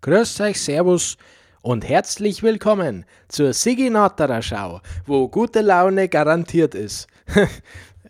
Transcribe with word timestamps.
Grüß 0.00 0.40
euch, 0.42 0.62
Servus 0.62 1.16
und 1.60 1.84
herzlich 1.84 2.44
willkommen 2.44 3.04
zur 3.26 3.52
Sigi 3.52 3.90
Natterer 3.90 4.42
Schau, 4.42 4.80
wo 5.06 5.26
gute 5.26 5.60
Laune 5.60 6.08
garantiert 6.08 6.76
ist. 6.76 7.08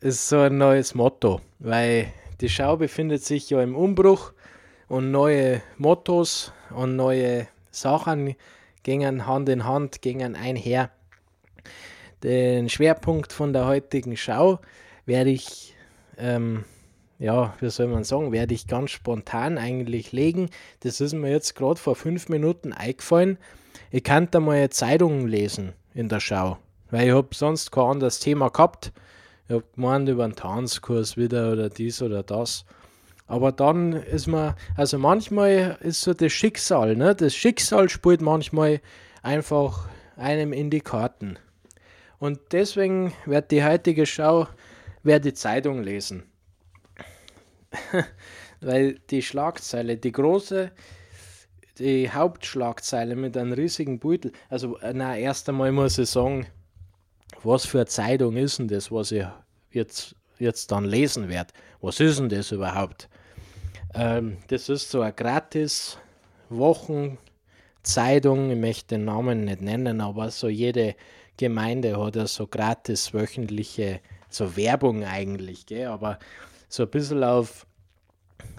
ist 0.03 0.29
so 0.29 0.40
ein 0.40 0.59
neues 0.59 0.95
Motto, 0.95 1.40
weil 1.59 2.12
die 2.43 2.51
Schau 2.51 2.77
befindet 2.77 3.24
sich 3.24 3.48
ja 3.48 3.62
im 3.62 3.74
Umbruch 3.74 4.35
und 4.88 5.11
neue 5.11 5.62
Mottos 5.79 6.53
und 6.77 6.95
neue 6.95 7.49
Sachen 7.71 8.37
gingen 8.83 9.27
Hand 9.27 9.49
in 9.49 9.65
Hand, 9.65 10.03
gingen 10.03 10.37
einher. 10.37 10.91
Den 12.23 12.69
Schwerpunkt 12.69 13.33
von 13.33 13.55
der 13.55 13.65
heutigen 13.65 14.19
Schau 14.19 14.61
werde 15.07 15.31
ich 15.31 15.75
ähm, 16.19 16.66
ja, 17.19 17.55
wie 17.60 17.69
soll 17.69 17.88
man 17.88 18.05
sagen, 18.05 18.32
werde 18.32 18.55
ich 18.55 18.66
ganz 18.66 18.91
spontan 18.91 19.59
eigentlich 19.59 20.12
legen. 20.12 20.50
Das 20.80 21.00
ist 21.00 21.14
mir 21.14 21.30
jetzt 21.30 21.56
gerade 21.56 21.80
vor 21.80 21.96
fünf 21.96 22.28
Minuten 22.28 22.73
eingefallen. 22.73 23.38
Ich 23.90 24.04
könnte 24.04 24.40
mal 24.40 24.56
eine 24.56 25.26
lesen 25.26 25.73
in 25.95 26.09
der 26.09 26.20
Schau, 26.20 26.59
weil 26.90 27.09
ich 27.09 27.14
habe 27.14 27.34
sonst 27.34 27.73
kein 27.73 27.84
anderes 27.84 28.20
Thema 28.20 28.50
gehabt. 28.50 28.92
Ich 29.48 29.54
habe 29.54 29.64
gemeint 29.74 30.09
über 30.09 30.24
einen 30.24 30.36
Tanzkurs 30.36 31.16
wieder 31.16 31.52
oder 31.52 31.70
dies 31.70 32.02
oder 32.02 32.23
das. 32.23 32.64
Aber 33.26 33.50
dann 33.50 33.92
ist 33.92 34.26
man, 34.26 34.54
also 34.76 34.98
manchmal 34.98 35.76
ist 35.80 36.02
so 36.02 36.14
das 36.14 36.32
Schicksal, 36.32 36.96
ne? 36.96 37.14
Das 37.14 37.34
Schicksal 37.34 37.88
spielt 37.88 38.20
manchmal 38.20 38.80
einfach 39.23 39.88
einem 40.16 40.52
in 40.52 40.70
die 40.70 40.80
Karten. 40.80 41.38
Und 42.18 42.38
deswegen 42.52 43.12
wird 43.26 43.50
die 43.50 43.64
heutige 43.64 44.06
Schau, 44.06 44.48
werde 45.02 45.30
die 45.30 45.34
Zeitung 45.34 45.82
lesen. 45.82 46.24
Weil 48.60 48.98
die 49.10 49.23
Schlagzeile, 49.23 49.96
die 49.96 50.12
große, 50.12 50.70
die 51.78 52.10
Hauptschlagzeile 52.10 53.14
mit 53.14 53.37
einem 53.37 53.52
riesigen 53.52 53.98
Beutel, 53.98 54.32
also 54.48 54.78
na, 54.92 55.16
erst 55.16 55.48
einmal 55.48 55.73
muss 55.73 55.99
ich 55.99 56.10
sagen, 56.10 56.46
was 57.43 57.66
für 57.66 57.79
eine 57.79 57.87
Zeitung 57.87 58.37
ist 58.37 58.59
denn 58.59 58.68
das, 58.68 58.90
was 58.90 59.12
ich 59.12 59.24
jetzt, 59.71 60.16
jetzt 60.38 60.73
dann 60.73 60.84
lesen 60.84 61.29
werde? 61.29 61.52
Was 61.80 62.01
ist 62.01 62.18
denn 62.18 62.29
das 62.29 62.51
überhaupt? 62.51 63.09
Ähm, 63.95 64.39
das 64.49 64.69
ist 64.69 64.91
so 64.91 65.01
eine 65.01 65.12
gratis 65.12 65.99
Wochenzeitung, 66.49 68.51
ich 68.51 68.59
möchte 68.59 68.97
den 68.97 69.05
Namen 69.05 69.45
nicht 69.45 69.61
nennen, 69.61 70.01
aber 70.01 70.31
so 70.31 70.49
jede 70.49 70.95
Gemeinde 71.37 71.99
hat 71.99 72.17
ja 72.17 72.27
so 72.27 72.47
gratis 72.47 73.15
wöchentliche, 73.15 74.01
so 74.29 74.56
Werbung 74.56 75.05
eigentlich, 75.05 75.67
gell? 75.67 75.87
aber 75.87 76.19
so 76.69 76.83
ein 76.83 76.91
bisschen 76.91 77.25
auf, 77.25 77.67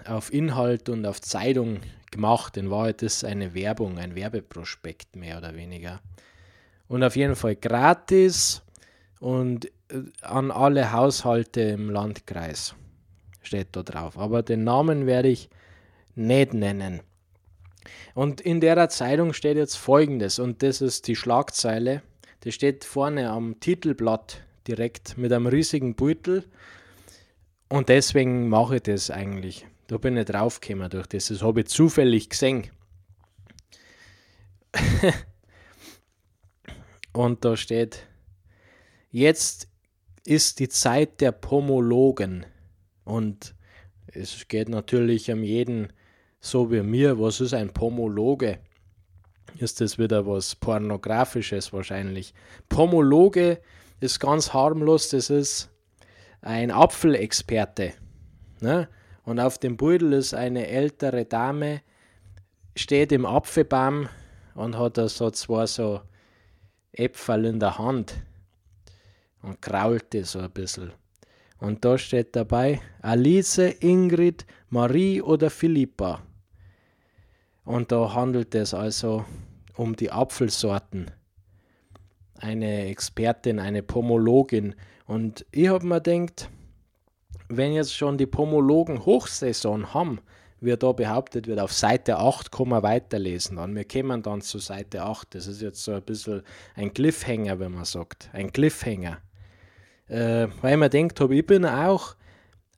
auf 0.05 0.33
Inhalt 0.33 0.89
und 0.89 1.05
auf 1.05 1.21
Zeitung 1.21 1.79
gemacht. 2.11 2.57
In 2.57 2.69
Wahrheit 2.69 3.01
ist 3.01 3.23
eine 3.23 3.53
Werbung, 3.53 3.97
ein 3.97 4.15
Werbeprospekt 4.15 5.15
mehr 5.15 5.37
oder 5.37 5.55
weniger. 5.55 5.99
Und 6.87 7.03
auf 7.03 7.15
jeden 7.15 7.35
Fall 7.35 7.55
gratis 7.55 8.63
und 9.19 9.65
äh, 9.89 10.01
an 10.21 10.51
alle 10.51 10.91
Haushalte 10.91 11.61
im 11.61 11.89
Landkreis 11.89 12.75
steht 13.41 13.69
da 13.73 13.83
drauf. 13.83 14.17
Aber 14.17 14.41
den 14.41 14.63
Namen 14.63 15.05
werde 15.05 15.29
ich 15.29 15.49
nicht 16.15 16.53
nennen. 16.53 17.01
Und 18.13 18.41
in 18.41 18.59
der 18.59 18.89
Zeitung 18.89 19.33
steht 19.33 19.57
jetzt 19.57 19.77
folgendes, 19.77 20.39
und 20.39 20.61
das 20.63 20.81
ist 20.81 21.07
die 21.07 21.15
Schlagzeile. 21.15 22.01
Das 22.41 22.53
steht 22.53 22.85
vorne 22.85 23.29
am 23.29 23.59
Titelblatt 23.59 24.41
direkt 24.67 25.17
mit 25.17 25.31
einem 25.31 25.47
riesigen 25.47 25.95
Beutel 25.95 26.45
und 27.69 27.89
deswegen 27.89 28.49
mache 28.49 28.77
ich 28.77 28.83
das 28.83 29.11
eigentlich. 29.11 29.65
Da 29.87 29.97
bin 29.97 30.17
ich 30.17 30.25
draufgekommen 30.25 30.89
durch 30.89 31.07
das. 31.07 31.27
Das 31.27 31.41
habe 31.41 31.61
ich 31.61 31.67
zufällig 31.67 32.29
gesehen. 32.29 32.69
Und 37.13 37.43
da 37.43 37.57
steht, 37.57 38.07
jetzt 39.09 39.67
ist 40.25 40.59
die 40.59 40.69
Zeit 40.69 41.21
der 41.21 41.31
Pomologen. 41.31 42.45
Und 43.03 43.55
es 44.07 44.47
geht 44.47 44.69
natürlich 44.69 45.31
um 45.31 45.43
jeden 45.43 45.91
so 46.39 46.71
wie 46.71 46.81
mir. 46.81 47.19
Was 47.19 47.41
ist 47.41 47.53
ein 47.53 47.73
Pomologe? 47.73 48.59
Ist 49.57 49.81
das 49.81 49.97
wieder 49.97 50.27
was 50.27 50.55
Pornografisches 50.55 51.73
wahrscheinlich? 51.73 52.33
Pomologe 52.69 53.59
ist 53.99 54.19
ganz 54.19 54.53
harmlos. 54.53 55.09
Das 55.09 55.29
ist 55.29 55.69
ein 56.41 56.71
Apfelexperte. 56.71 57.93
Ne? 58.61 58.87
Und 59.23 59.39
auf 59.39 59.57
dem 59.57 59.77
Beutel 59.77 60.13
ist 60.13 60.33
eine 60.33 60.67
ältere 60.67 61.25
Dame, 61.25 61.81
steht 62.75 63.11
im 63.11 63.25
Apfelbaum 63.25 64.09
und 64.55 64.77
hat 64.77 64.97
da 64.97 65.07
so 65.07 65.29
zwei 65.31 65.65
so 65.65 66.01
Äpfel 66.91 67.45
in 67.45 67.59
der 67.59 67.77
Hand 67.77 68.15
und 69.41 69.61
krault 69.61 70.13
die 70.13 70.23
so 70.23 70.39
ein 70.39 70.51
bisschen. 70.51 70.91
Und 71.59 71.83
da 71.83 71.97
steht 71.97 72.35
dabei 72.35 72.81
Alice, 73.01 73.57
Ingrid, 73.57 74.45
Marie 74.69 75.21
oder 75.21 75.49
Philippa. 75.49 76.21
Und 77.65 77.91
da 77.91 78.13
handelt 78.13 78.55
es 78.55 78.73
also 78.73 79.25
um 79.75 79.95
die 79.95 80.11
Apfelsorten. 80.11 81.11
Eine 82.35 82.85
Expertin, 82.87 83.59
eine 83.59 83.83
Pomologin 83.83 84.75
und 85.09 85.43
ich 85.49 85.69
habe 85.69 85.87
mir 85.87 86.01
gedacht, 86.01 86.51
wenn 87.47 87.73
jetzt 87.73 87.95
schon 87.95 88.19
die 88.19 88.27
Pomologen 88.27 89.07
Hochsaison 89.07 89.91
haben, 89.91 90.21
wie 90.61 90.77
da 90.77 90.91
behauptet 90.91 91.47
wird, 91.47 91.59
auf 91.59 91.73
Seite 91.73 92.19
8 92.19 92.51
kann 92.51 92.69
man 92.69 92.83
weiterlesen. 92.83 93.57
Und 93.57 93.75
wir 93.75 93.85
kommen 93.85 94.21
dann 94.21 94.41
zu 94.41 94.59
Seite 94.59 95.01
8. 95.01 95.33
Das 95.33 95.47
ist 95.47 95.63
jetzt 95.63 95.83
so 95.83 95.93
ein 95.93 96.03
bisschen 96.03 96.43
ein 96.75 96.93
Cliffhanger, 96.93 97.59
wenn 97.59 97.71
man 97.71 97.85
sagt. 97.85 98.29
Ein 98.33 98.53
Cliffhanger. 98.53 99.17
Äh, 100.09 100.45
weil 100.61 100.77
man 100.77 100.91
denkt, 100.91 101.19
ich 101.19 101.45
bin 101.47 101.65
auch 101.65 102.15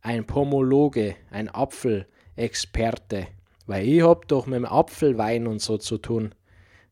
ein 0.02 0.26
Pomologe, 0.26 1.16
ein 1.32 1.50
Apfelexperte. 1.50 3.28
Weil 3.66 3.86
ich 3.86 4.04
habe 4.04 4.26
doch 4.26 4.46
mit 4.46 4.56
dem 4.56 4.66
Apfelwein 4.66 5.48
und 5.48 5.62
so 5.62 5.78
zu 5.78 5.98
tun. 5.98 6.34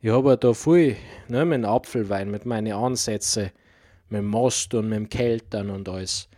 Ich 0.02 0.10
habe 0.12 0.32
ja 0.32 0.36
da 0.36 0.54
viel 0.54 0.98
ne, 1.30 1.46
mit 1.46 1.64
dem 1.64 1.66
Apfelwein, 1.66 2.30
mit 2.30 2.46
meinen 2.46 2.74
Ansätzen 2.74 3.52
mit 4.10 4.20
dem 4.20 4.28
Most 4.28 4.74
und 4.74 4.90
mit 4.90 4.98
dem 4.98 5.10
Keltern 5.10 5.70
und 5.70 5.88
alles. 5.90 6.30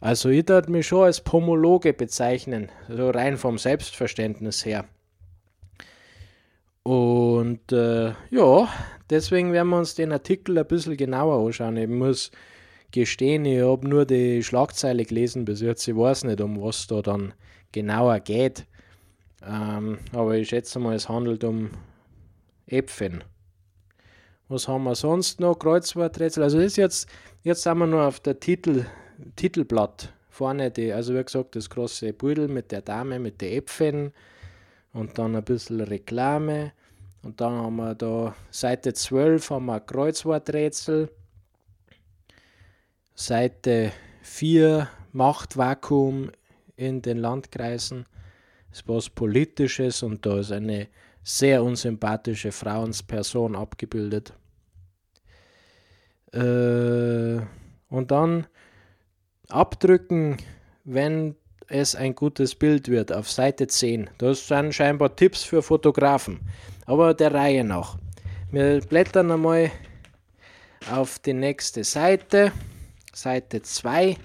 Also 0.00 0.28
ich 0.30 0.48
würde 0.48 0.70
mich 0.70 0.88
schon 0.88 1.04
als 1.04 1.20
Pomologe 1.20 1.92
bezeichnen, 1.92 2.70
so 2.88 3.10
rein 3.10 3.36
vom 3.36 3.58
Selbstverständnis 3.58 4.64
her. 4.66 4.84
Und 6.82 7.70
äh, 7.70 8.12
ja, 8.30 8.68
deswegen 9.08 9.52
werden 9.52 9.68
wir 9.68 9.78
uns 9.78 9.94
den 9.94 10.12
Artikel 10.12 10.58
ein 10.58 10.66
bisschen 10.66 10.96
genauer 10.96 11.46
anschauen. 11.46 11.76
Ich 11.76 11.88
muss 11.88 12.32
gestehen, 12.90 13.44
ich 13.44 13.62
habe 13.62 13.88
nur 13.88 14.04
die 14.04 14.42
Schlagzeile 14.42 15.04
gelesen 15.04 15.44
bis 15.44 15.60
jetzt. 15.60 15.86
Ich 15.86 15.96
weiß 15.96 16.24
nicht, 16.24 16.40
um 16.40 16.60
was 16.60 16.88
da 16.88 17.00
dann 17.00 17.34
genauer 17.70 18.18
geht. 18.20 18.66
Ähm, 19.46 19.98
aber 20.12 20.36
ich 20.36 20.48
schätze 20.48 20.78
mal, 20.78 20.94
es 20.94 21.08
handelt 21.08 21.44
um 21.44 21.70
Äpfen. 22.66 23.22
Was 24.52 24.68
haben 24.68 24.84
wir 24.84 24.94
sonst 24.94 25.40
noch? 25.40 25.58
Kreuzworträtsel. 25.58 26.42
Also 26.42 26.58
ist 26.58 26.76
jetzt, 26.76 27.08
jetzt 27.42 27.62
sind 27.62 27.78
wir 27.78 27.86
nur 27.86 28.02
auf 28.06 28.20
der 28.20 28.38
Titel, 28.38 28.84
Titelblatt. 29.34 30.12
Vorne 30.28 30.70
die, 30.70 30.92
also 30.92 31.14
wie 31.14 31.24
gesagt, 31.24 31.56
das 31.56 31.70
große 31.70 32.12
Pudel 32.12 32.48
mit 32.48 32.70
der 32.70 32.82
Dame, 32.82 33.18
mit 33.18 33.40
den 33.40 33.54
Äpfeln 33.54 34.12
und 34.92 35.16
dann 35.16 35.36
ein 35.36 35.42
bisschen 35.42 35.80
Reklame. 35.80 36.72
Und 37.22 37.40
dann 37.40 37.54
haben 37.54 37.76
wir 37.76 37.94
da 37.94 38.34
Seite 38.50 38.92
12 38.92 39.48
haben 39.48 39.64
wir 39.64 39.80
Kreuzworträtsel. 39.80 41.08
Seite 43.14 43.92
4 44.20 44.86
Machtvakuum 45.12 46.30
in 46.76 47.00
den 47.00 47.16
Landkreisen. 47.16 48.04
Das 48.68 48.80
ist 48.80 48.88
was 48.88 49.08
Politisches 49.08 50.02
und 50.02 50.26
da 50.26 50.40
ist 50.40 50.52
eine 50.52 50.88
sehr 51.22 51.64
unsympathische 51.64 52.52
Frauensperson 52.52 53.56
abgebildet. 53.56 54.34
Äh, 56.32 57.40
und 57.88 58.10
dann 58.10 58.46
abdrücken, 59.48 60.38
wenn 60.84 61.36
es 61.68 61.94
ein 61.94 62.14
gutes 62.14 62.54
Bild 62.54 62.88
wird, 62.88 63.12
auf 63.12 63.30
Seite 63.30 63.66
10. 63.66 64.10
Das 64.18 64.48
sind 64.48 64.74
scheinbar 64.74 65.14
Tipps 65.16 65.42
für 65.42 65.62
Fotografen. 65.62 66.40
Aber 66.86 67.14
der 67.14 67.32
Reihe 67.32 67.64
nach. 67.64 67.98
Wir 68.50 68.80
blättern 68.80 69.30
einmal 69.30 69.70
auf 70.90 71.18
die 71.18 71.32
nächste 71.32 71.84
Seite, 71.84 72.52
Seite 73.14 73.62
2. 73.62 74.16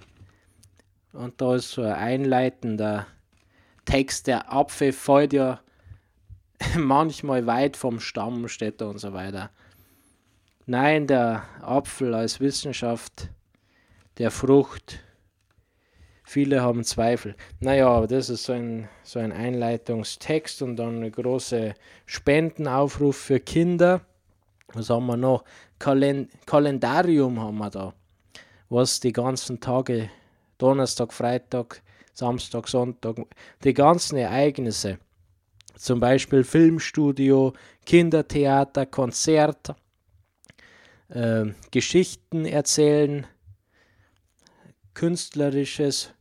Und 1.13 1.41
da 1.41 1.55
ist 1.55 1.71
so 1.71 1.83
ein 1.83 1.93
einleitender 1.93 3.07
Text. 3.85 4.27
Der 4.27 4.51
Apfel 4.51 4.91
fällt 4.91 5.33
ja 5.33 5.61
manchmal 6.77 7.45
weit 7.47 7.77
vom 7.77 7.99
Stamm 7.99 8.47
steht 8.47 8.81
und 8.81 8.99
so 8.99 9.13
weiter. 9.13 9.51
Nein, 10.67 11.07
der 11.07 11.43
Apfel 11.61 12.13
als 12.13 12.39
Wissenschaft 12.39 13.29
der 14.19 14.29
Frucht 14.29 14.99
Viele 16.29 16.61
haben 16.61 16.83
Zweifel. 16.83 17.37
Naja, 17.61 17.87
aber 17.87 18.05
das 18.05 18.29
ist 18.29 18.43
so 18.43 18.51
ein, 18.51 18.89
so 19.01 19.17
ein 19.17 19.31
Einleitungstext 19.31 20.61
und 20.61 20.75
dann 20.75 20.97
eine 20.97 21.09
große 21.09 21.73
Spendenaufruf 22.05 23.15
für 23.15 23.39
Kinder. 23.39 24.01
Was 24.73 24.89
haben 24.89 25.05
wir 25.05 25.15
noch? 25.15 25.45
Kalen 25.79 26.27
Kalendarium 26.45 27.39
haben 27.39 27.59
wir 27.59 27.69
da, 27.69 27.93
was 28.67 28.99
die 28.99 29.13
ganzen 29.13 29.61
Tage, 29.61 30.09
Donnerstag, 30.57 31.13
Freitag, 31.13 31.81
Samstag, 32.11 32.67
Sonntag, 32.67 33.15
die 33.63 33.73
ganzen 33.73 34.17
Ereignisse, 34.17 34.99
zum 35.77 36.01
Beispiel 36.01 36.43
Filmstudio, 36.43 37.53
Kindertheater, 37.85 38.85
Konzert, 38.85 39.73
äh, 41.09 41.45
Geschichten 41.71 42.45
erzählen, 42.45 43.27
künstlerisches, 44.93 46.13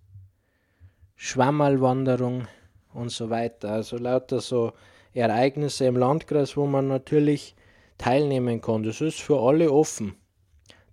Schwammerlwanderung 1.15 2.47
und 2.93 3.11
so 3.11 3.31
weiter. 3.31 3.71
Also 3.71 3.97
lauter 3.97 4.41
so 4.41 4.73
Ereignisse 5.15 5.87
im 5.87 5.97
Landkreis, 5.97 6.57
wo 6.57 6.67
man 6.67 6.89
natürlich 6.89 7.57
teilnehmen 7.99 8.61
kann. 8.61 8.83
Das 8.83 9.01
ist 9.01 9.21
für 9.21 9.41
alle 9.41 9.73
offen. 9.73 10.15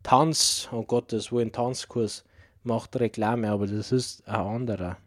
Tanz, 0.01 0.69
oh 0.71 0.83
Gott, 0.83 1.11
das 1.11 1.31
wohl 1.31 1.41
ein 1.41 1.51
Tanzkurs 1.51 2.23
macht 2.63 2.97
Reklame, 2.97 3.49
aber 3.49 3.67
das 3.67 3.91
ist 3.91 4.27
ein 4.27 4.35
anderer. 4.35 4.97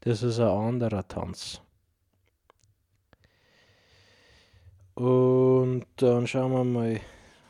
Das 0.00 0.22
ist 0.22 0.38
ein 0.38 0.48
anderer 0.48 1.06
Tanz. 1.06 1.60
Und 4.98 5.86
dann 5.94 6.26
schauen 6.26 6.50
wir 6.50 6.64
mal. 6.64 7.00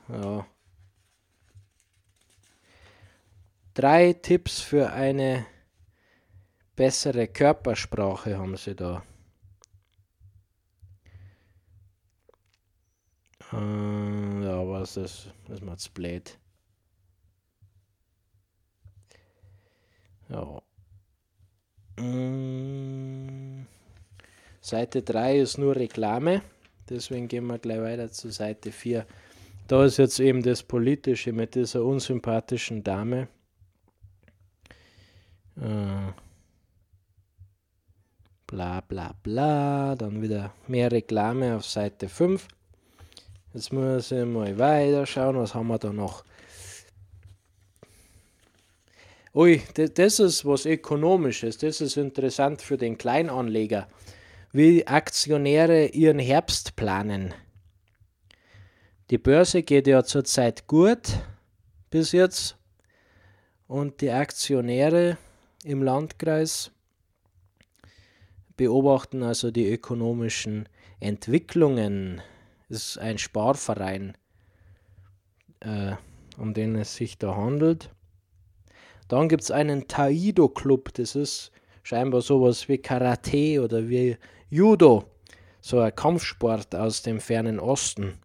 Ja. 0.09 0.47
Drei 3.73 4.13
Tipps 4.13 4.61
für 4.61 4.93
eine 4.93 5.47
bessere 6.77 7.27
Körpersprache 7.27 8.37
haben 8.37 8.59
sie 8.59 8.75
da. 8.75 9.03
Äh, 13.51 14.45
ja, 14.45 14.69
was 14.69 14.99
ist 14.99 15.33
das? 15.49 15.63
Das 15.63 15.81
ist 15.81 15.95
blöd. 15.95 16.39
Ja. 20.29 20.61
Mm. 21.97 23.67
Seite 24.61 25.03
3 25.03 25.39
ist 25.39 25.57
nur 25.57 25.77
Reklame. 25.77 26.43
Deswegen 26.89 27.29
gehen 27.29 27.47
wir 27.47 27.59
gleich 27.59 27.81
weiter 27.81 28.11
zu 28.11 28.31
Seite 28.31 28.73
4. 28.73 29.07
Da 29.67 29.85
ist 29.85 29.99
jetzt 29.99 30.19
eben 30.21 30.43
das 30.43 30.63
Politische 30.63 31.33
mit 31.33 31.55
dieser 31.55 31.85
unsympathischen 31.85 32.83
Dame. 32.83 33.29
Äh, 35.57 36.13
bla 38.47 38.81
bla 38.81 39.15
bla. 39.23 39.95
Dann 39.95 40.23
wieder 40.23 40.53
mehr 40.67 40.91
Reklame 40.91 41.57
auf 41.57 41.67
Seite 41.67 42.09
5. 42.09 42.49
Jetzt 43.55 43.73
muss 43.73 44.13
ich 44.13 44.25
mal 44.25 44.59
weiter 44.59 45.07
schauen, 45.07 45.37
was 45.37 45.55
haben 45.55 45.69
wir 45.69 45.79
da 45.79 45.93
noch. 45.93 46.25
Ui, 49.35 49.63
das 49.75 50.19
ist 50.19 50.45
was 50.45 50.67
Ökonomisches, 50.67 51.59
das 51.59 51.81
ist 51.81 51.97
interessant 51.97 52.61
für 52.61 52.77
den 52.77 52.99
Kleinanleger, 52.99 53.87
wie 54.53 54.87
Aktionäre 54.87 55.87
ihren 55.87 56.19
Herbst 56.19 56.77
planen. 56.77 57.35
Die 59.11 59.19
Börse 59.19 59.63
geht 59.63 59.87
ja 59.87 60.05
zurzeit 60.05 60.67
gut 60.67 61.19
bis 61.91 62.13
jetzt 62.13 62.57
und 63.67 64.01
die 64.01 64.11
Aktionäre 64.11 65.19
im 65.65 65.83
Landkreis 65.83 66.71
beobachten 68.57 69.23
also 69.23 69.51
die 69.51 69.71
ökonomischen 69.71 70.69
Entwicklungen. 71.01 72.21
Es 72.69 72.89
ist 72.89 72.99
ein 72.99 73.17
Sparverein, 73.17 74.15
äh, 75.61 75.93
um 76.37 76.53
den 76.53 76.75
es 76.75 76.95
sich 76.95 77.17
da 77.19 77.35
handelt. 77.37 77.91
Dann 79.07 79.29
gibt 79.29 79.45
es 79.45 79.51
einen 79.51 79.89
Taido-Club, 79.89 80.93
das 80.95 81.15
ist 81.15 81.51
scheinbar 81.83 82.21
sowas 82.21 82.69
wie 82.69 82.77
Karate 82.77 83.63
oder 83.63 83.89
wie 83.89 84.19
Judo, 84.51 85.05
so 85.61 85.81
ein 85.81 85.95
Kampfsport 85.95 86.75
aus 86.75 87.03
dem 87.03 87.21
fernen 87.21 87.61
Osten. 87.61 88.19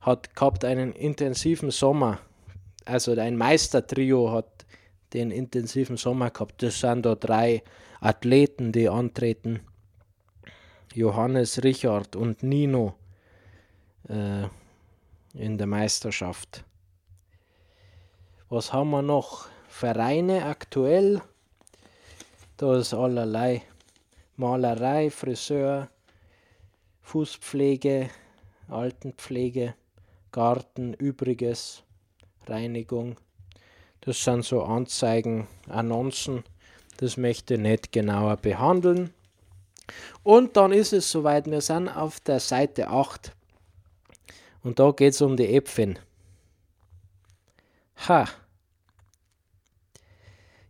Hat 0.00 0.34
gehabt 0.34 0.64
einen 0.64 0.92
intensiven 0.92 1.70
Sommer, 1.70 2.18
also 2.84 3.12
ein 3.12 3.36
Meistertrio 3.36 4.32
hat 4.32 4.66
den 5.12 5.30
intensiven 5.30 5.96
Sommer 5.96 6.30
gehabt. 6.30 6.62
Das 6.62 6.80
sind 6.80 7.06
da 7.06 7.14
drei 7.14 7.62
Athleten, 8.00 8.72
die 8.72 8.88
antreten. 8.88 9.60
Johannes, 10.92 11.62
Richard 11.62 12.16
und 12.16 12.42
Nino 12.42 12.94
äh, 14.08 14.48
in 15.34 15.56
der 15.56 15.68
Meisterschaft. 15.68 16.64
Was 18.48 18.72
haben 18.72 18.90
wir 18.90 19.02
noch? 19.02 19.46
Vereine 19.68 20.46
aktuell. 20.46 21.22
Da 22.56 22.76
ist 22.76 22.92
allerlei. 22.92 23.62
Malerei, 24.36 25.10
Friseur, 25.10 25.88
Fußpflege, 27.02 28.10
Altenpflege, 28.68 29.74
Garten, 30.32 30.94
Übriges, 30.94 31.82
Reinigung. 32.46 33.16
Das 34.00 34.22
sind 34.24 34.44
so 34.44 34.62
Anzeigen, 34.62 35.46
Annoncen. 35.68 36.44
Das 36.96 37.16
möchte 37.16 37.54
ich 37.54 37.60
nicht 37.60 37.92
genauer 37.92 38.36
behandeln. 38.36 39.14
Und 40.22 40.56
dann 40.56 40.72
ist 40.72 40.92
es 40.92 41.10
soweit, 41.10 41.46
wir 41.46 41.60
sind 41.60 41.88
auf 41.88 42.20
der 42.20 42.40
Seite 42.40 42.88
8. 42.88 43.32
Und 44.62 44.78
da 44.78 44.90
geht 44.90 45.12
es 45.12 45.20
um 45.20 45.36
die 45.36 45.54
Äpfel. 45.54 45.96
Ha. 48.08 48.28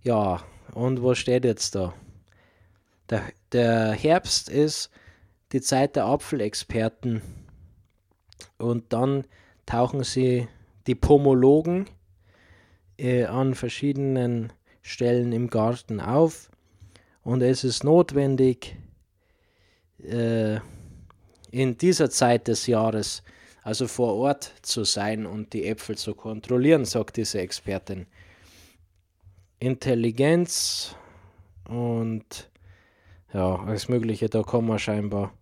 Ja, 0.02 0.42
und 0.74 1.02
was 1.02 1.18
steht 1.18 1.44
jetzt 1.44 1.74
da? 1.74 1.94
Der, 3.08 3.22
der 3.54 3.92
Herbst 3.92 4.48
ist 4.48 4.90
die 5.52 5.60
Zeit 5.60 5.96
der 5.96 6.06
Apfelexperten. 6.06 7.22
Und 8.58 8.92
dann 8.92 9.24
tauchen 9.64 10.04
sie 10.04 10.48
die 10.86 10.94
Pomologen 10.94 11.86
äh, 12.98 13.24
an 13.24 13.54
verschiedenen 13.54 14.52
Stellen 14.82 15.32
im 15.32 15.48
Garten 15.48 16.00
auf 16.00 16.50
und 17.24 17.40
es 17.40 17.64
ist 17.64 17.84
notwendig, 17.84 18.76
äh, 20.02 20.58
in 21.50 21.78
dieser 21.78 22.10
Zeit 22.10 22.48
des 22.48 22.66
Jahres 22.66 23.22
also 23.62 23.88
vor 23.88 24.14
Ort 24.14 24.52
zu 24.60 24.84
sein 24.84 25.24
und 25.24 25.54
die 25.54 25.66
Äpfel 25.66 25.96
zu 25.96 26.14
kontrollieren, 26.14 26.84
sagt 26.84 27.16
diese 27.16 27.38
Expertin. 27.38 28.06
Intelligenz 29.58 30.94
und 31.66 32.50
ja, 33.34 33.56
alles 33.56 33.88
Mögliche, 33.88 34.28
da 34.28 34.42
kommen 34.42 34.68
wir 34.68 34.78
scheinbar. 34.78 35.32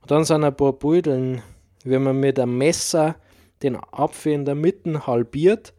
Und 0.00 0.10
dann 0.10 0.24
sind 0.24 0.44
ein 0.44 0.56
paar 0.56 0.72
Beuteln, 0.72 1.42
wenn 1.82 2.04
man 2.04 2.20
mit 2.20 2.38
einem 2.38 2.56
Messer 2.56 3.16
den 3.62 3.76
Apfel 3.76 4.32
in 4.32 4.44
der 4.44 4.54
Mitte 4.54 5.06
halbiert 5.06 5.74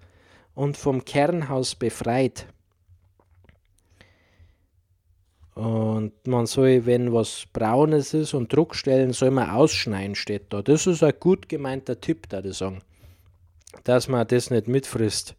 und 0.54 0.76
vom 0.76 1.06
Kernhaus 1.06 1.74
befreit. 1.76 2.48
Und 5.54 6.12
man 6.28 6.46
soll, 6.46 6.86
wenn 6.86 7.14
was 7.14 7.46
Braunes 7.54 8.14
ist 8.14 8.34
und 8.34 8.52
Druckstellen, 8.52 9.14
soll 9.14 9.32
man 9.32 9.50
ausschneiden, 9.50 10.16
steht 10.16 10.52
da. 10.52 10.62
Das 10.62 10.86
ist 10.86 11.02
ein 11.04 11.14
gut 11.18 11.48
gemeinter 11.48 12.02
Tipp, 12.02 12.28
da 12.28 12.44
ich 12.44 12.58
sagen. 12.58 12.82
Dass 13.86 14.10
man 14.10 14.28
das 14.28 14.50
nicht 14.50 14.68
mitfrisst. 14.68 15.36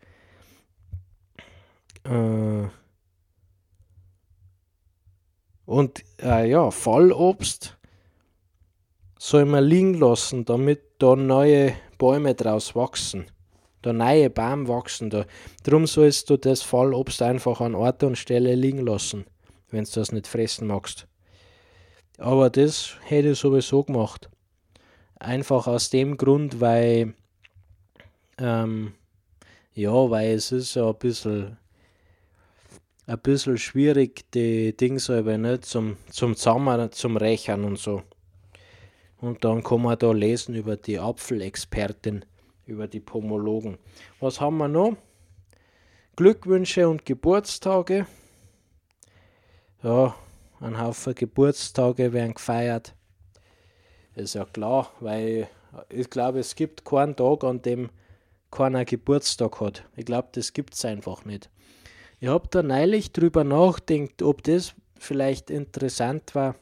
Äh 2.04 2.68
und 5.66 6.02
äh, 6.22 6.48
ja, 6.48 6.70
Fallobst 6.70 7.76
soll 9.18 9.44
man 9.44 9.64
liegen 9.64 9.94
lassen, 9.94 10.44
damit 10.44 10.80
da 10.98 11.16
neue 11.16 11.74
Bäume 11.98 12.34
draus 12.34 12.74
wachsen 12.74 13.26
der 13.86 13.92
neue 13.92 14.28
Baum 14.28 14.68
wachsen. 14.68 15.10
Da. 15.10 15.24
Darum 15.62 15.86
sollst 15.86 16.28
du 16.28 16.36
das 16.36 16.62
Fallobst 16.62 17.22
einfach 17.22 17.60
an 17.60 17.74
Ort 17.74 18.02
und 18.02 18.18
Stelle 18.18 18.54
liegen 18.54 18.84
lassen, 18.84 19.24
wenn 19.70 19.84
du 19.84 19.90
das 19.94 20.12
nicht 20.12 20.26
fressen 20.26 20.66
magst. 20.66 21.06
Aber 22.18 22.50
das 22.50 22.96
hätte 23.04 23.30
ich 23.30 23.38
sowieso 23.38 23.84
gemacht. 23.84 24.28
Einfach 25.18 25.66
aus 25.66 25.88
dem 25.90 26.16
Grund, 26.16 26.60
weil 26.60 27.14
ähm, 28.38 28.94
ja, 29.72 30.10
weil 30.10 30.32
es 30.32 30.52
ist 30.52 30.74
ja 30.74 30.88
ein 30.88 30.98
bisschen 30.98 31.56
ein 33.06 33.18
bisschen 33.20 33.58
schwierig, 33.58 34.30
die 34.32 34.76
Dinge 34.76 34.98
selber 34.98 35.38
nicht 35.38 35.64
zum, 35.64 35.96
zum 36.10 36.34
Zusammen, 36.34 36.90
zum 36.92 37.16
Rechnen 37.16 37.64
und 37.64 37.78
so. 37.78 38.02
Und 39.18 39.44
dann 39.44 39.62
kann 39.62 39.82
man 39.82 39.98
da 39.98 40.12
lesen 40.12 40.54
über 40.54 40.76
die 40.76 40.98
Apfelexpertin 40.98 42.24
über 42.66 42.88
die 42.88 43.00
Pomologen. 43.00 43.78
Was 44.20 44.40
haben 44.40 44.58
wir 44.58 44.68
noch? 44.68 44.96
Glückwünsche 46.16 46.88
und 46.88 47.04
Geburtstage. 47.04 48.06
Ja, 49.82 50.14
ein 50.60 50.80
Haufen 50.80 51.14
Geburtstage 51.14 52.12
werden 52.12 52.34
gefeiert. 52.34 52.94
Ist 54.14 54.34
ja 54.34 54.44
klar, 54.46 54.90
weil 55.00 55.48
ich 55.90 56.10
glaube, 56.10 56.40
es 56.40 56.54
gibt 56.54 56.84
keinen 56.84 57.14
Tag, 57.14 57.44
an 57.44 57.62
dem 57.62 57.90
keiner 58.50 58.84
Geburtstag 58.84 59.60
hat. 59.60 59.84
Ich 59.94 60.06
glaube, 60.06 60.28
das 60.32 60.52
gibt 60.52 60.74
es 60.74 60.84
einfach 60.84 61.24
nicht. 61.24 61.50
Ich 62.18 62.28
habe 62.28 62.48
da 62.50 62.62
neulich 62.62 63.12
drüber 63.12 63.44
nachgedacht, 63.44 64.22
ob 64.22 64.42
das 64.42 64.74
vielleicht 64.98 65.50
interessant 65.50 66.34
war, 66.34 66.54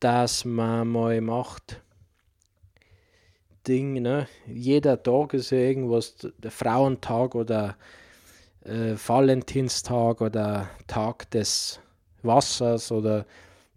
dass 0.00 0.44
man 0.44 0.88
mal 0.88 1.20
macht. 1.20 1.80
Ding, 3.68 4.02
ne? 4.02 4.26
Jeder 4.48 5.00
Tag 5.00 5.34
ist 5.34 5.50
ja 5.50 5.58
irgendwas, 5.58 6.16
der 6.38 6.50
Frauentag 6.50 7.36
oder 7.36 7.76
äh, 8.64 8.94
Valentinstag 8.96 10.20
oder 10.20 10.70
Tag 10.88 11.30
des 11.30 11.78
Wassers 12.22 12.90
oder 12.90 13.26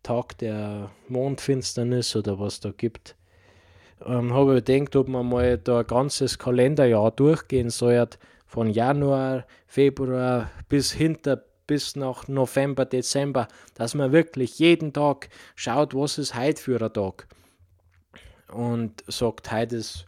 Tag 0.02 0.38
der 0.40 0.90
Mondfinsternis 1.10 2.16
oder 2.16 2.40
was 2.40 2.60
da 2.60 2.72
gibt. 2.72 3.16
Ähm, 4.04 4.34
habe 4.34 4.58
ich 4.58 4.66
gedacht, 4.66 4.96
ob 4.96 5.10
man 5.10 5.30
mal 5.30 5.60
da 5.60 5.82
ein 5.82 5.88
ganzes 5.88 6.40
Kalenderjahr 6.40 7.12
durchgehen 7.12 7.70
soll, 7.70 8.08
von 8.54 8.70
Januar, 8.70 9.48
Februar 9.66 10.52
bis 10.70 10.92
hinter 10.92 11.44
bis 11.66 11.96
nach 11.96 12.28
November, 12.28 12.86
Dezember, 12.86 13.48
dass 13.74 13.96
man 13.96 14.12
wirklich 14.12 14.60
jeden 14.60 14.94
Tag 14.94 15.30
schaut, 15.56 15.96
was 15.96 16.20
ist 16.20 16.36
heute 16.36 16.62
für 16.62 16.80
ein 16.80 16.94
Tag. 16.94 17.28
Und 18.50 19.04
sagt, 19.08 19.52
heute 19.52 19.78
ist, 19.78 20.06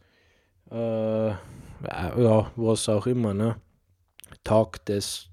äh, 0.70 1.30
ja, 1.30 2.52
was 2.56 2.88
auch 2.88 3.08
immer, 3.08 3.34
ne? 3.34 3.60
Tag 4.44 4.86
des 4.86 5.30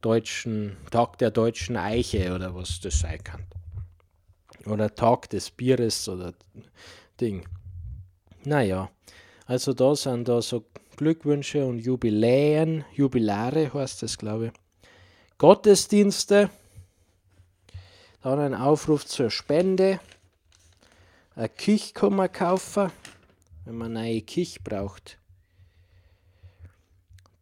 deutschen, 0.00 0.78
Tag 0.90 1.18
der 1.18 1.30
deutschen 1.30 1.76
Eiche 1.76 2.34
oder 2.34 2.54
was 2.54 2.80
das 2.80 3.00
sein 3.00 3.22
kann. 3.22 3.44
Oder 4.64 4.94
Tag 4.94 5.28
des 5.28 5.50
Bieres 5.50 6.08
oder 6.08 6.32
Ding. 7.20 7.46
Naja, 8.44 8.88
also 9.44 9.74
da 9.74 9.94
sind 9.94 10.26
da 10.26 10.40
so 10.40 10.64
Glückwünsche 10.96 11.64
und 11.64 11.78
Jubiläen, 11.78 12.84
Jubilare 12.94 13.72
heißt 13.72 14.02
das, 14.02 14.18
glaube 14.18 14.46
ich. 14.46 14.52
Gottesdienste, 15.38 16.50
dann 18.22 18.38
ein 18.38 18.54
Aufruf 18.54 19.04
zur 19.04 19.30
Spende, 19.30 20.00
eine 21.36 21.48
Kich 21.48 21.94
kann 21.94 22.14
man 22.14 22.30
kaufen, 22.30 22.90
wenn 23.64 23.76
man 23.76 23.96
eine 23.96 24.08
neue 24.08 24.22
Kich 24.22 24.62
braucht. 24.62 25.18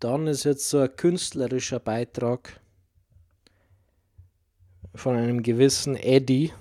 Dann 0.01 0.27
ist 0.27 0.45
jetzt 0.45 0.69
so 0.69 0.79
ein 0.79 0.97
künstlerischer 0.97 1.79
Beitrag 1.79 2.61
von 4.95 5.17
einem 5.17 5.43
gewissen 5.43 5.97
Eddie. 5.97 6.53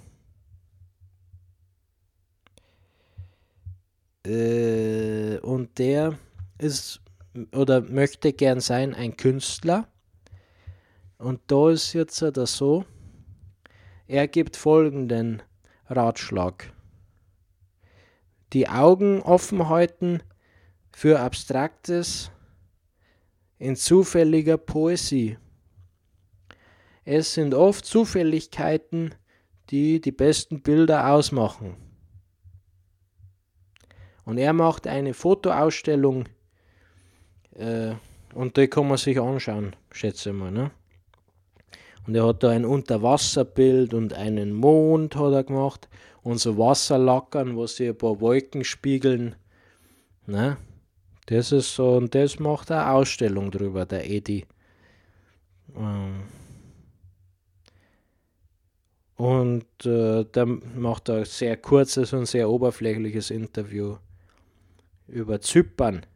Äh, 4.26 5.40
und 5.40 5.80
der 5.80 6.20
ist 6.62 7.02
oder 7.54 7.82
möchte 7.82 8.34
gern 8.34 8.60
sein 8.60 8.94
ein 8.94 9.18
Künstler. 9.18 9.88
Und 11.18 11.40
da 11.48 11.70
ist 11.70 11.94
jetzt 11.94 12.22
das 12.22 12.56
so, 12.56 12.86
er 14.08 14.28
gibt 14.28 14.56
folgenden 14.58 15.42
Ratschlag. 15.88 16.74
Die 18.54 18.68
Augen 18.68 19.22
offen 19.22 19.70
halten 19.70 20.22
für 20.92 21.20
Abstraktes 21.20 22.32
in 23.58 23.76
zufälliger 23.76 24.58
Poesie. 24.58 25.38
Es 27.06 27.34
sind 27.34 27.54
oft 27.54 27.86
Zufälligkeiten, 27.86 29.16
die 29.70 30.02
die 30.02 30.12
besten 30.12 30.62
Bilder 30.62 31.12
ausmachen. 31.12 31.78
Und 34.26 34.38
er 34.38 34.54
macht 34.54 34.88
eine 34.88 35.14
Fotoausstellung 35.14 36.26
äh, 37.56 37.94
und 38.34 38.58
die 38.58 38.68
kann 38.68 38.88
man 38.88 38.98
sich 38.98 39.20
anschauen, 39.20 39.76
schätze 39.92 40.30
ich 40.30 40.36
mal. 40.36 40.52
Ne? 40.52 40.72
Und 42.08 42.16
er 42.16 42.26
hat 42.28 42.44
da 42.44 42.50
ein 42.50 42.66
Unterwasserbild 42.66 43.94
und 43.94 44.14
einen 44.14 44.54
Mond 44.54 45.16
hat 45.16 45.34
er 45.34 45.44
gemacht 45.44 45.88
und 46.24 46.40
so 46.40 46.58
Wasserlackern, 46.58 47.56
wo 47.56 47.68
sie 47.68 47.90
ein 47.90 47.98
paar 47.98 48.20
Wolken 48.20 48.64
spiegeln. 48.64 49.36
Ne? 50.26 50.58
Das 51.28 51.52
ist 51.52 51.76
so, 51.76 51.98
und 51.98 52.16
das 52.16 52.40
macht 52.40 52.72
eine 52.72 52.90
Ausstellung 52.92 53.52
drüber, 53.52 53.86
der 53.86 54.10
Edi. 54.10 54.46
Ähm 55.76 56.24
und 59.22 59.86
äh, 59.86 60.24
der 60.24 60.48
macht 60.48 61.08
ein 61.12 61.26
sehr 61.26 61.56
kurzes 61.56 62.12
und 62.12 62.26
sehr 62.26 62.50
oberflächliches 62.50 63.30
Interview 63.30 63.98
über 65.08 65.40
Zypern. 65.40 66.08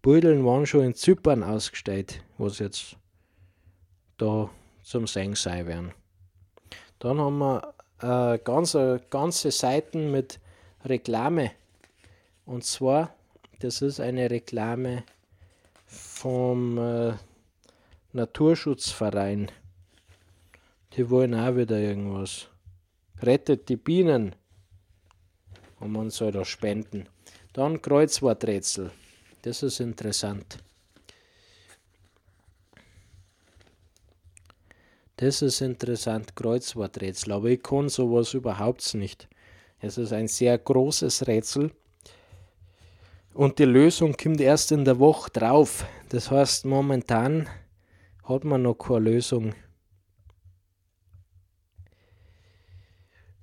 Die 0.00 0.08
Buldeln 0.08 0.46
waren 0.46 0.64
schon 0.64 0.80
in 0.84 0.94
Zypern 0.94 1.42
ausgestellt, 1.42 2.22
was 2.38 2.58
jetzt 2.58 2.96
da 4.16 4.48
zum 4.82 5.06
Singen 5.06 5.34
sein 5.34 5.66
werden. 5.66 5.92
Dann 7.00 7.20
haben 7.20 7.36
wir 7.36 7.74
äh, 8.00 8.38
ganze, 8.38 9.02
ganze 9.10 9.50
Seiten 9.50 10.10
mit 10.10 10.40
Reklame. 10.86 11.50
Und 12.46 12.64
zwar, 12.64 13.14
das 13.58 13.82
ist 13.82 14.00
eine 14.00 14.30
Reklame 14.30 15.04
vom 15.84 16.78
äh, 16.78 17.12
Naturschutzverein. 18.14 19.52
Die 20.94 21.10
wollen 21.10 21.34
auch 21.34 21.56
wieder 21.56 21.78
irgendwas. 21.78 22.48
Rettet 23.20 23.68
die 23.68 23.76
Bienen 23.76 24.34
und 25.78 25.92
man 25.92 26.08
soll 26.08 26.32
da 26.32 26.46
spenden. 26.46 27.06
Dann 27.52 27.82
Kreuzworträtsel. 27.82 28.92
Das 29.42 29.62
ist 29.62 29.80
interessant. 29.80 30.58
Das 35.16 35.42
ist 35.42 35.60
interessant, 35.60 36.34
Kreuzworträtsel, 36.34 37.32
aber 37.32 37.48
ich 37.48 37.62
kann 37.62 37.88
sowas 37.88 38.32
überhaupt 38.32 38.94
nicht. 38.94 39.28
Es 39.78 39.98
ist 39.98 40.12
ein 40.12 40.28
sehr 40.28 40.56
großes 40.58 41.26
Rätsel 41.26 41.72
und 43.34 43.58
die 43.58 43.64
Lösung 43.64 44.16
kommt 44.16 44.40
erst 44.40 44.72
in 44.72 44.84
der 44.84 44.98
Woche 44.98 45.30
drauf. 45.30 45.84
Das 46.08 46.30
heißt, 46.30 46.64
momentan 46.64 47.48
hat 48.24 48.44
man 48.44 48.62
noch 48.62 48.74
keine 48.74 49.10
Lösung. 49.10 49.54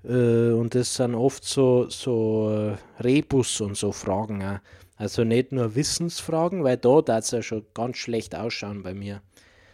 Äh, 0.04 0.52
und 0.52 0.76
das 0.76 0.96
sind 0.96 1.16
oft 1.16 1.44
so, 1.44 1.90
so 1.90 2.52
äh, 2.52 3.04
Rebus 3.04 3.62
und 3.62 3.78
so 3.78 3.92
Fragen. 3.92 4.44
Auch. 4.44 4.60
Also 4.98 5.24
nicht 5.24 5.52
nur 5.52 5.76
Wissensfragen, 5.76 6.64
weil 6.64 6.78
da 6.78 7.02
darf 7.02 7.20
es 7.20 7.32
ja 7.32 7.42
schon 7.44 7.66
ganz 7.74 7.98
schlecht 7.98 8.36
ausschauen 8.36 8.82
bei 8.82 8.94
mir, 8.94 9.22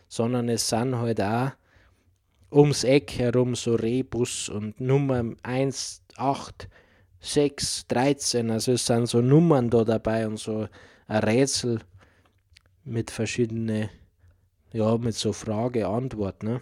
sondern 0.09 0.49
es 0.49 0.67
sind 0.67 0.97
halt 0.97 1.21
auch 1.21 1.51
ums 2.51 2.83
Eck 2.83 3.17
herum 3.17 3.55
so 3.55 3.75
Rebus 3.75 4.49
und 4.49 4.79
Nummer 4.79 5.23
1, 5.43 6.03
8, 6.17 6.67
6, 7.21 7.87
13. 7.87 8.51
Also 8.51 8.73
es 8.73 8.85
sind 8.85 9.07
so 9.07 9.21
Nummern 9.21 9.69
da 9.69 9.85
dabei 9.85 10.27
und 10.27 10.37
so 10.37 10.67
ein 11.07 11.23
Rätsel 11.23 11.79
mit 12.83 13.09
verschiedenen, 13.09 13.89
ja, 14.73 14.97
mit 14.97 15.15
so 15.15 15.31
Frage-Antwort. 15.31 16.43
Ne? 16.43 16.61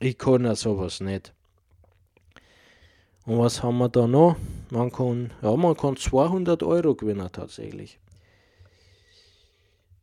Ich 0.00 0.18
kann 0.18 0.44
ja 0.44 0.56
sowas 0.56 1.00
nicht. 1.00 1.32
Und 3.30 3.38
was 3.38 3.62
haben 3.62 3.78
wir 3.78 3.88
da 3.88 4.08
noch? 4.08 4.34
Man 4.70 4.90
kann, 4.90 5.30
ja, 5.40 5.54
man 5.54 5.76
kann 5.76 5.96
200 5.96 6.64
Euro 6.64 6.96
gewinnen 6.96 7.28
tatsächlich. 7.32 8.00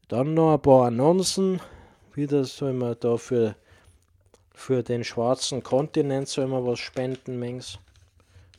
Dann 0.07 0.33
noch 0.33 0.53
ein 0.53 0.61
paar 0.61 0.85
Annoncen. 0.87 1.59
Wieder 2.13 2.45
soll 2.45 2.71
man 2.71 2.95
da 3.01 3.17
für, 3.17 3.55
für 4.53 4.81
den 4.81 5.03
schwarzen 5.03 5.61
Kontinent 5.61 6.29
soll 6.29 6.47
man 6.47 6.65
was 6.65 6.79
spenden, 6.79 7.37
Mengs. 7.37 7.79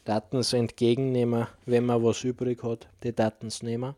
Datens 0.05 0.53
entgegennehmen, 0.53 1.47
wenn 1.65 1.87
man 1.87 2.05
was 2.05 2.23
übrig 2.23 2.63
hat, 2.63 2.89
die 3.03 3.15
Datens 3.15 3.63
nehmen. 3.63 3.95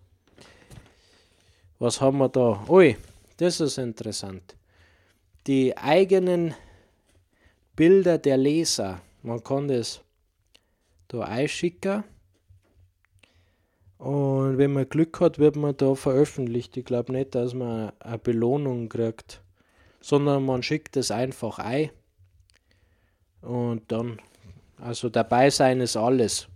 Was 1.80 2.00
haben 2.00 2.18
wir 2.18 2.28
da? 2.28 2.64
Ui, 2.68 2.96
das 3.38 3.58
ist 3.58 3.76
interessant. 3.76 4.54
Die 5.48 5.76
eigenen 5.76 6.54
Bilder 7.74 8.18
der 8.18 8.36
Leser. 8.36 9.00
Man 9.24 9.42
kann 9.42 9.66
das 9.66 10.00
da 11.12 11.22
einschicken. 11.22 12.04
Und 13.98 14.56
wenn 14.56 14.72
man 14.72 14.88
Glück 14.88 15.20
hat, 15.20 15.38
wird 15.38 15.56
man 15.56 15.76
da 15.76 15.94
veröffentlicht. 15.94 16.76
Ich 16.76 16.86
glaube 16.86 17.12
nicht, 17.12 17.34
dass 17.34 17.52
man 17.52 17.92
eine 17.98 18.18
Belohnung 18.18 18.88
kriegt, 18.88 19.42
sondern 20.00 20.46
man 20.46 20.62
schickt 20.62 20.96
es 20.96 21.10
einfach 21.10 21.58
ein. 21.58 21.90
Und 23.42 23.92
dann, 23.92 24.18
also 24.78 25.10
dabei 25.10 25.50
sein 25.50 25.80
ist 25.80 25.96
alles. 25.96 26.48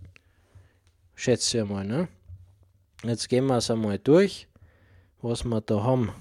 Schätze 1.13 1.59
ich 1.59 1.65
mal, 1.65 1.85
ne? 1.85 2.07
Jetzt 3.03 3.29
gehen 3.29 3.45
wir 3.45 3.57
es 3.57 3.69
einmal 3.69 3.99
durch, 3.99 4.47
was 5.21 5.43
wir 5.43 5.61
da 5.61 5.83
haben. 5.83 6.11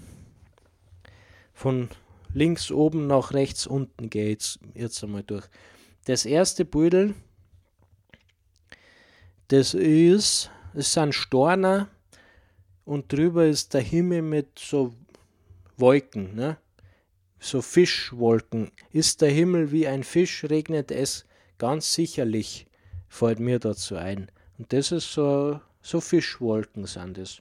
Von 1.55 1.88
links 2.35 2.71
oben 2.71 3.07
nach 3.07 3.33
rechts 3.33 3.67
unten 3.67 4.11
gehe 4.11 4.37
ich 4.37 4.59
jetzt 4.75 5.03
einmal 5.03 5.23
durch. 5.23 5.47
Das 6.05 6.26
erste 6.26 6.67
Büdel, 6.67 7.14
das 9.55 9.73
ist, 9.73 10.51
es 10.75 10.93
sind 10.93 11.15
Storner 11.15 11.89
und 12.85 13.13
drüber 13.13 13.47
ist 13.47 13.73
der 13.73 13.83
Himmel 13.83 14.23
mit 14.23 14.59
so 14.59 14.93
Wolken, 15.77 16.35
ne? 16.35 16.57
so 17.39 17.63
Fischwolken. 17.63 18.73
Ist 18.91 19.23
der 19.23 19.31
Himmel 19.31 19.71
wie 19.71 19.87
ein 19.87 20.03
Fisch, 20.03 20.45
regnet 20.45 20.91
es 20.91 21.25
ganz 21.59 21.95
sicherlich, 21.95 22.67
fällt 23.09 23.39
mir 23.39 23.61
dazu 23.61 23.95
ein. 23.95 24.29
Und 24.59 24.73
das 24.73 24.91
ist 24.91 25.13
so, 25.13 25.61
so 25.83 26.01
Fischwolken 26.01 26.87
sind 26.87 27.17
es. 27.19 27.41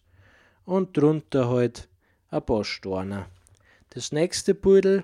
Und 0.66 0.96
drunter 0.96 1.50
halt 1.50 1.90
ein 2.30 2.46
paar 2.46 2.64
Storner. 2.64 3.26
Das 3.90 4.12
nächste 4.12 4.54
Bild 4.54 5.04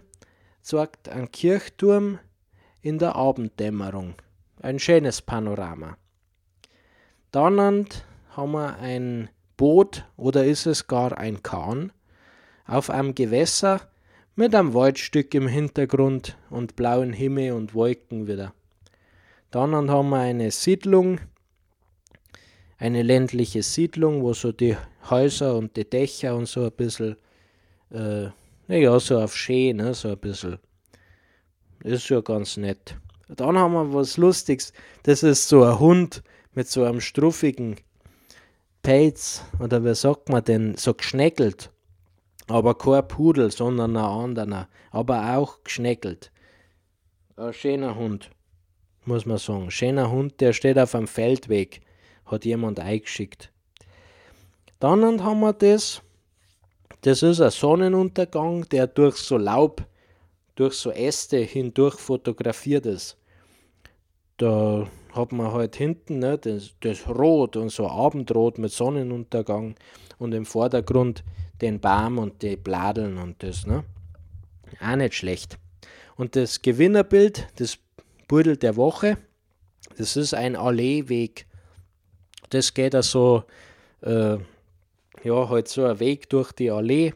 zeigt 0.61 1.09
einen 1.09 1.31
Kirchturm 1.31 2.19
in 2.83 2.99
der 2.99 3.15
Abenddämmerung. 3.15 4.13
Ein 4.61 4.77
schönes 4.77 5.23
Panorama. 5.23 5.97
Dann 7.31 7.87
haben 8.31 8.51
wir 8.51 8.77
ein 8.79 9.29
Boot 9.57 10.05
oder 10.17 10.45
ist 10.45 10.65
es 10.65 10.87
gar 10.87 11.17
ein 11.17 11.43
Kahn 11.43 11.91
auf 12.65 12.89
einem 12.89 13.15
Gewässer 13.15 13.81
mit 14.35 14.55
einem 14.55 14.73
Waldstück 14.73 15.33
im 15.33 15.47
Hintergrund 15.47 16.37
und 16.49 16.75
blauen 16.75 17.13
Himmel 17.13 17.53
und 17.53 17.73
Wolken 17.73 18.27
wieder. 18.27 18.53
Dann 19.51 19.73
haben 19.89 20.09
wir 20.09 20.19
eine 20.19 20.51
Siedlung, 20.51 21.19
eine 22.77 23.01
ländliche 23.01 23.63
Siedlung, 23.63 24.21
wo 24.21 24.33
so 24.33 24.51
die 24.51 24.77
Häuser 25.09 25.55
und 25.55 25.75
die 25.75 25.89
Dächer 25.89 26.35
und 26.35 26.47
so 26.47 26.65
ein 26.65 26.71
bisschen 26.71 27.17
äh, 27.91 28.29
naja, 28.69 28.99
so 28.99 29.19
auf 29.19 29.35
schön, 29.35 29.77
ne, 29.77 29.93
so 29.95 30.09
ein 30.09 30.17
bisschen. 30.17 30.59
ist 31.83 32.07
ja 32.09 32.21
ganz 32.21 32.55
nett. 32.55 32.95
Dann 33.27 33.57
haben 33.57 33.73
wir 33.73 33.93
was 33.93 34.17
Lustiges. 34.17 34.73
Das 35.03 35.23
ist 35.23 35.47
so 35.47 35.63
ein 35.63 35.79
Hund 35.79 36.23
mit 36.53 36.67
so 36.67 36.83
einem 36.83 37.01
struffigen 37.01 37.75
Pelz, 38.81 39.43
oder 39.59 39.83
wie 39.83 39.95
sagt 39.95 40.29
man 40.29 40.43
denn, 40.43 40.75
so 40.75 40.93
geschneckelt. 40.93 41.71
Aber 42.47 42.77
kein 42.77 43.07
Pudel, 43.07 43.51
sondern 43.51 43.95
ein 43.95 44.03
anderer. 44.03 44.67
Aber 44.91 45.37
auch 45.37 45.63
geschneckelt. 45.63 46.31
Ein 47.35 47.53
schöner 47.53 47.95
Hund, 47.95 48.31
muss 49.05 49.25
man 49.25 49.37
sagen. 49.37 49.69
Schöner 49.69 50.09
Hund, 50.09 50.41
der 50.41 50.53
steht 50.53 50.79
auf 50.79 50.95
einem 50.95 51.07
Feldweg. 51.07 51.81
Hat 52.25 52.45
jemand 52.45 52.79
eingeschickt. 52.79 53.51
Dann 54.79 55.23
haben 55.23 55.39
wir 55.41 55.53
das 55.53 56.01
das 57.01 57.23
ist 57.23 57.39
ein 57.39 57.51
Sonnenuntergang, 57.51 58.67
der 58.69 58.85
durch 58.87 59.15
so 59.17 59.37
Laub, 59.37 59.85
durch 60.55 60.73
so 60.73 60.91
Äste 60.91 61.37
hindurch 61.37 61.97
fotografiert 61.97 62.85
ist. 62.85 63.17
Da 64.35 64.85
hat 65.19 65.31
man 65.31 65.51
halt 65.51 65.75
hinten 65.75 66.19
ne, 66.19 66.37
das, 66.37 66.71
das 66.79 67.07
Rot 67.07 67.55
und 67.55 67.69
so 67.69 67.87
Abendrot 67.87 68.57
mit 68.57 68.71
Sonnenuntergang 68.71 69.75
und 70.17 70.33
im 70.33 70.45
Vordergrund 70.45 71.23
den 71.61 71.79
Baum 71.79 72.17
und 72.17 72.41
die 72.41 72.55
Bladeln 72.55 73.17
und 73.17 73.43
das. 73.43 73.67
Ne? 73.67 73.83
Auch 74.81 74.95
nicht 74.95 75.15
schlecht. 75.15 75.57
Und 76.15 76.35
das 76.35 76.61
Gewinnerbild, 76.61 77.47
das 77.57 77.77
Burdel 78.27 78.57
der 78.57 78.75
Woche, 78.75 79.17
das 79.97 80.15
ist 80.15 80.33
ein 80.33 80.55
Alleeweg. 80.55 81.45
Das 82.49 82.73
geht 82.73 82.95
also 82.95 83.43
äh, 84.01 84.37
ja, 85.23 85.49
halt 85.49 85.67
so 85.67 85.85
ein 85.85 85.99
Weg 85.99 86.29
durch 86.29 86.51
die 86.51 86.71
Allee, 86.71 87.13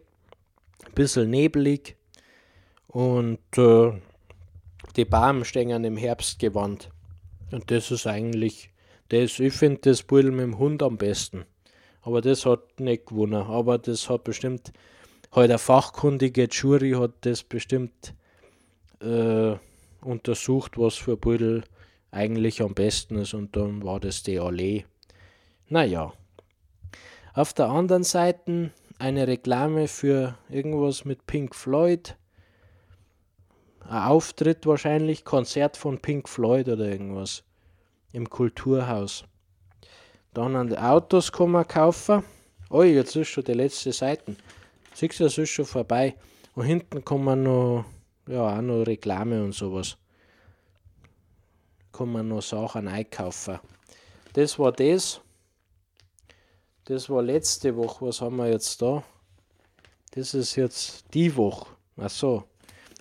ein 0.85 0.93
bisschen 0.93 1.29
nebelig 1.29 1.95
und 2.87 3.39
äh, 3.57 3.91
die 4.95 5.05
Bäume 5.05 5.45
stehen 5.45 5.83
im 5.83 5.97
Herbst 5.97 6.39
gewandt. 6.39 6.89
Und 7.53 7.69
das 7.69 7.91
ist 7.91 8.07
eigentlich, 8.07 8.71
das, 9.09 9.39
ich 9.39 9.53
finde 9.53 9.81
das 9.83 10.01
Bild 10.01 10.31
mit 10.31 10.39
dem 10.39 10.57
Hund 10.57 10.81
am 10.81 10.97
besten. 10.97 11.45
Aber 12.01 12.19
das 12.19 12.47
hat 12.47 12.79
nicht 12.79 13.05
gewonnen. 13.05 13.43
Aber 13.43 13.77
das 13.77 14.09
hat 14.09 14.23
bestimmt, 14.23 14.73
halt 15.31 15.51
eine 15.51 15.59
fachkundige 15.59 16.47
Jury 16.51 16.93
hat 16.93 17.11
das 17.21 17.43
bestimmt 17.43 18.15
äh, 19.01 19.53
untersucht, 20.01 20.79
was 20.79 20.95
für 20.95 21.15
Büdel 21.15 21.63
eigentlich 22.09 22.59
am 22.59 22.73
besten 22.73 23.17
ist. 23.17 23.35
Und 23.35 23.55
dann 23.55 23.83
war 23.83 23.99
das 23.99 24.23
die 24.23 24.39
Allee. 24.39 24.85
Naja. 25.69 26.11
Auf 27.35 27.53
der 27.53 27.67
anderen 27.67 28.03
Seite 28.03 28.71
eine 28.97 29.27
Reklame 29.27 29.87
für 29.87 30.39
irgendwas 30.49 31.05
mit 31.05 31.27
Pink 31.27 31.53
Floyd. 31.53 32.15
Ein 33.89 34.03
Auftritt 34.03 34.65
wahrscheinlich, 34.65 35.25
Konzert 35.25 35.77
von 35.77 35.99
Pink 35.99 36.29
Floyd 36.29 36.67
oder 36.69 36.85
irgendwas 36.85 37.43
im 38.13 38.29
Kulturhaus. 38.29 39.25
Dann 40.33 40.55
an 40.55 40.69
die 40.69 40.77
Autos 40.77 41.31
kann 41.31 41.51
man 41.51 41.67
kaufen. 41.67 42.23
Oh, 42.69 42.83
jetzt 42.83 43.15
ist 43.15 43.27
schon 43.27 43.43
die 43.43 43.53
letzte 43.53 43.91
Seite. 43.91 44.35
Siehst 44.93 45.19
du, 45.19 45.25
das 45.25 45.37
ist 45.37 45.49
schon 45.49 45.65
vorbei. 45.65 46.15
Und 46.55 46.65
hinten 46.65 47.03
kann 47.03 47.23
man 47.23 47.43
noch, 47.43 47.85
ja, 48.27 48.57
auch 48.57 48.61
noch 48.61 48.83
Reklame 48.83 49.43
und 49.43 49.53
sowas. 49.53 49.97
Kann 51.91 52.11
man 52.11 52.27
noch 52.27 52.41
Sachen 52.41 52.87
einkaufen. 52.87 53.59
Das 54.33 54.57
war 54.57 54.71
das. 54.71 55.21
Das 56.85 57.09
war 57.09 57.21
letzte 57.21 57.75
Woche. 57.75 58.07
Was 58.07 58.21
haben 58.21 58.37
wir 58.37 58.49
jetzt 58.49 58.81
da? 58.81 59.03
Das 60.11 60.33
ist 60.33 60.55
jetzt 60.55 61.05
die 61.13 61.35
Woche. 61.35 61.67
Ach 61.97 62.09
so. 62.09 62.43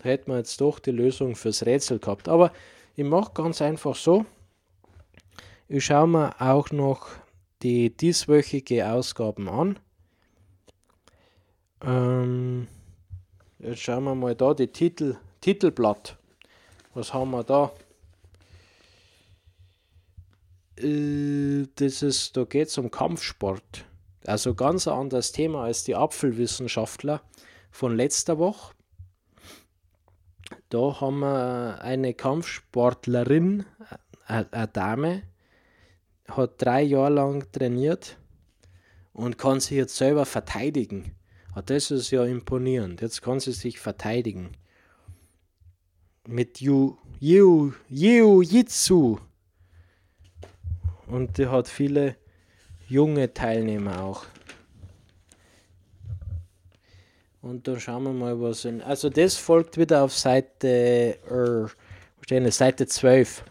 Hätten 0.02 0.30
wir 0.30 0.38
jetzt 0.38 0.60
doch 0.60 0.78
die 0.78 0.90
Lösung 0.90 1.36
fürs 1.36 1.64
Rätsel 1.64 1.98
gehabt. 1.98 2.28
Aber 2.28 2.52
ich 2.96 3.04
mache 3.04 3.32
ganz 3.34 3.62
einfach 3.62 3.94
so. 3.94 4.26
Ich 5.68 5.86
schaue 5.86 6.08
mir 6.08 6.40
auch 6.40 6.70
noch 6.70 7.08
die 7.62 7.96
dieswöchige 7.96 8.90
Ausgaben 8.90 9.48
an. 9.48 9.78
Ähm, 11.84 12.68
jetzt 13.58 13.80
schauen 13.80 14.04
wir 14.04 14.14
mal 14.14 14.34
da 14.34 14.54
die 14.54 14.68
Titel, 14.68 15.16
Titelblatt. 15.40 16.16
Was 16.94 17.14
haben 17.14 17.30
wir 17.30 17.44
da? 17.44 17.72
Äh, 20.76 21.66
das 21.76 22.02
ist, 22.02 22.36
da 22.36 22.44
geht 22.44 22.68
es 22.68 22.78
um 22.78 22.90
Kampfsport. 22.90 23.84
Also 24.26 24.54
ganz 24.54 24.86
ein 24.86 24.94
anderes 24.94 25.32
Thema 25.32 25.64
als 25.64 25.84
die 25.84 25.96
Apfelwissenschaftler 25.96 27.22
von 27.70 27.96
letzter 27.96 28.38
Woche. 28.38 28.74
Da 30.68 31.00
haben 31.00 31.20
wir 31.20 31.80
eine 31.82 32.14
Kampfsportlerin, 32.14 33.64
eine 34.26 34.68
Dame, 34.68 35.22
hat 36.28 36.62
drei 36.62 36.82
Jahre 36.82 37.12
lang 37.12 37.50
trainiert 37.52 38.18
und 39.12 39.38
kann 39.38 39.60
sich 39.60 39.76
jetzt 39.76 39.96
selber 39.96 40.24
verteidigen. 40.26 41.14
Das 41.66 41.90
ist 41.90 42.10
ja 42.10 42.24
imponierend. 42.24 43.02
Jetzt 43.02 43.20
kann 43.20 43.40
sie 43.40 43.52
sich 43.52 43.78
verteidigen. 43.78 44.52
Mit 46.26 46.60
Jiu, 46.60 46.96
Jiu 47.20 47.72
Jitsu 48.42 49.18
und 51.12 51.36
die 51.36 51.46
hat 51.46 51.68
viele 51.68 52.16
junge 52.88 53.32
Teilnehmer 53.34 54.02
auch. 54.02 54.24
Und 57.42 57.66
dann 57.66 57.81
schauen 57.81 58.05
wir 58.05 58.12
mal, 58.12 58.40
was 58.40 58.64
in. 58.64 58.81
Also 58.81 59.11
das 59.11 59.37
folgt 59.37 59.76
wieder 59.76 60.05
auf 60.05 60.16
Seite 60.16 61.18
äh, 61.28 62.24
stehen 62.24 62.50
Seite 62.50 62.87
12 62.87 63.44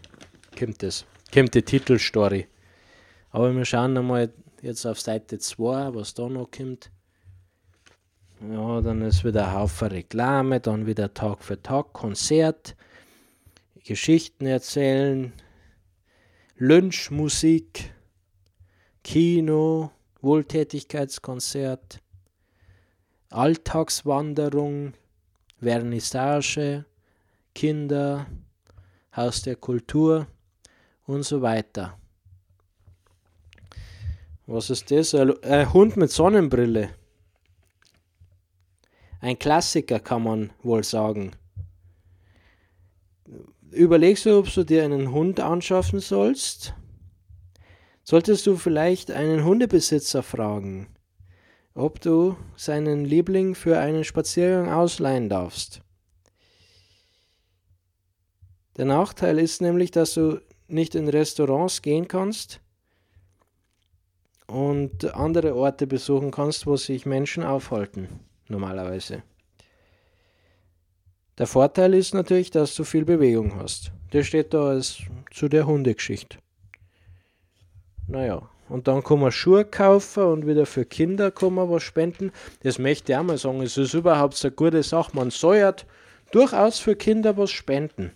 kommt 0.58 0.82
das. 0.82 1.04
Kommt 1.32 1.54
die 1.54 1.62
Titelstory. 1.62 2.46
Aber 3.30 3.54
wir 3.54 3.64
schauen 3.64 3.92
mal 4.06 4.32
jetzt 4.62 4.86
auf 4.86 5.00
Seite 5.00 5.38
2, 5.38 5.94
was 5.94 6.14
da 6.14 6.28
noch 6.28 6.50
kommt. 6.50 6.90
Ja, 8.50 8.80
dann 8.80 9.02
ist 9.02 9.24
wieder 9.24 9.48
ein 9.48 9.54
Haufen 9.54 9.88
Reklame, 9.88 10.60
dann 10.60 10.86
wieder 10.86 11.14
Tag 11.14 11.44
für 11.44 11.62
Tag 11.62 11.92
Konzert, 11.92 12.74
Geschichten 13.84 14.46
erzählen, 14.46 15.32
Lynchmusik, 16.56 17.92
Kino, 19.04 19.90
Wohltätigkeitskonzert, 20.20 22.01
Alltagswanderung, 23.32 24.94
Vernissage, 25.60 26.84
Kinder, 27.54 28.26
Haus 29.14 29.42
der 29.42 29.56
Kultur 29.56 30.26
und 31.06 31.22
so 31.22 31.42
weiter. 31.42 31.98
Was 34.46 34.70
ist 34.70 34.90
das? 34.90 35.14
Ein 35.14 35.72
Hund 35.72 35.96
mit 35.96 36.10
Sonnenbrille. 36.10 36.90
Ein 39.20 39.38
Klassiker 39.38 40.00
kann 40.00 40.24
man 40.24 40.52
wohl 40.62 40.82
sagen 40.82 41.32
überlegst 43.72 44.26
du, 44.26 44.38
ob 44.38 44.52
du 44.52 44.64
dir 44.64 44.84
einen 44.84 45.12
Hund 45.12 45.40
anschaffen 45.40 46.00
sollst? 46.00 46.74
Solltest 48.04 48.46
du 48.46 48.56
vielleicht 48.56 49.10
einen 49.10 49.44
Hundebesitzer 49.44 50.22
fragen, 50.22 50.88
ob 51.74 52.00
du 52.00 52.36
seinen 52.56 53.04
Liebling 53.04 53.54
für 53.54 53.78
einen 53.78 54.04
Spaziergang 54.04 54.72
ausleihen 54.72 55.28
darfst. 55.28 55.80
Der 58.76 58.84
Nachteil 58.84 59.38
ist 59.38 59.60
nämlich, 59.60 59.90
dass 59.90 60.14
du 60.14 60.40
nicht 60.68 60.94
in 60.94 61.08
Restaurants 61.08 61.82
gehen 61.82 62.08
kannst 62.08 62.60
und 64.46 65.14
andere 65.14 65.54
Orte 65.54 65.86
besuchen 65.86 66.30
kannst, 66.30 66.66
wo 66.66 66.76
sich 66.76 67.06
Menschen 67.06 67.42
aufhalten, 67.44 68.08
normalerweise. 68.48 69.22
Der 71.38 71.46
Vorteil 71.46 71.94
ist 71.94 72.14
natürlich, 72.14 72.50
dass 72.50 72.74
du 72.74 72.84
viel 72.84 73.04
Bewegung 73.04 73.56
hast. 73.56 73.92
Der 74.12 74.22
steht 74.22 74.52
da 74.52 74.68
als 74.68 74.98
zu 75.30 75.48
der 75.48 75.66
Hundegeschichte. 75.66 76.38
Naja, 78.06 78.48
und 78.72 78.88
dann 78.88 79.04
kann 79.04 79.20
man 79.20 79.30
Schuhe 79.30 79.66
kaufen 79.66 80.22
und 80.22 80.46
wieder 80.46 80.64
für 80.64 80.86
Kinder 80.86 81.30
kann 81.30 81.52
man 81.54 81.68
was 81.70 81.82
spenden. 81.82 82.32
Das 82.62 82.78
möchte 82.78 83.12
ich 83.12 83.18
auch 83.18 83.22
mal 83.22 83.36
sagen. 83.36 83.60
Es 83.60 83.76
ist 83.76 83.92
überhaupt 83.92 84.42
eine 84.42 84.52
gute 84.52 84.82
Sache. 84.82 85.14
Man 85.14 85.30
ja 85.30 85.74
durchaus 86.30 86.78
für 86.78 86.96
Kinder 86.96 87.36
was 87.36 87.50
spenden. 87.50 88.12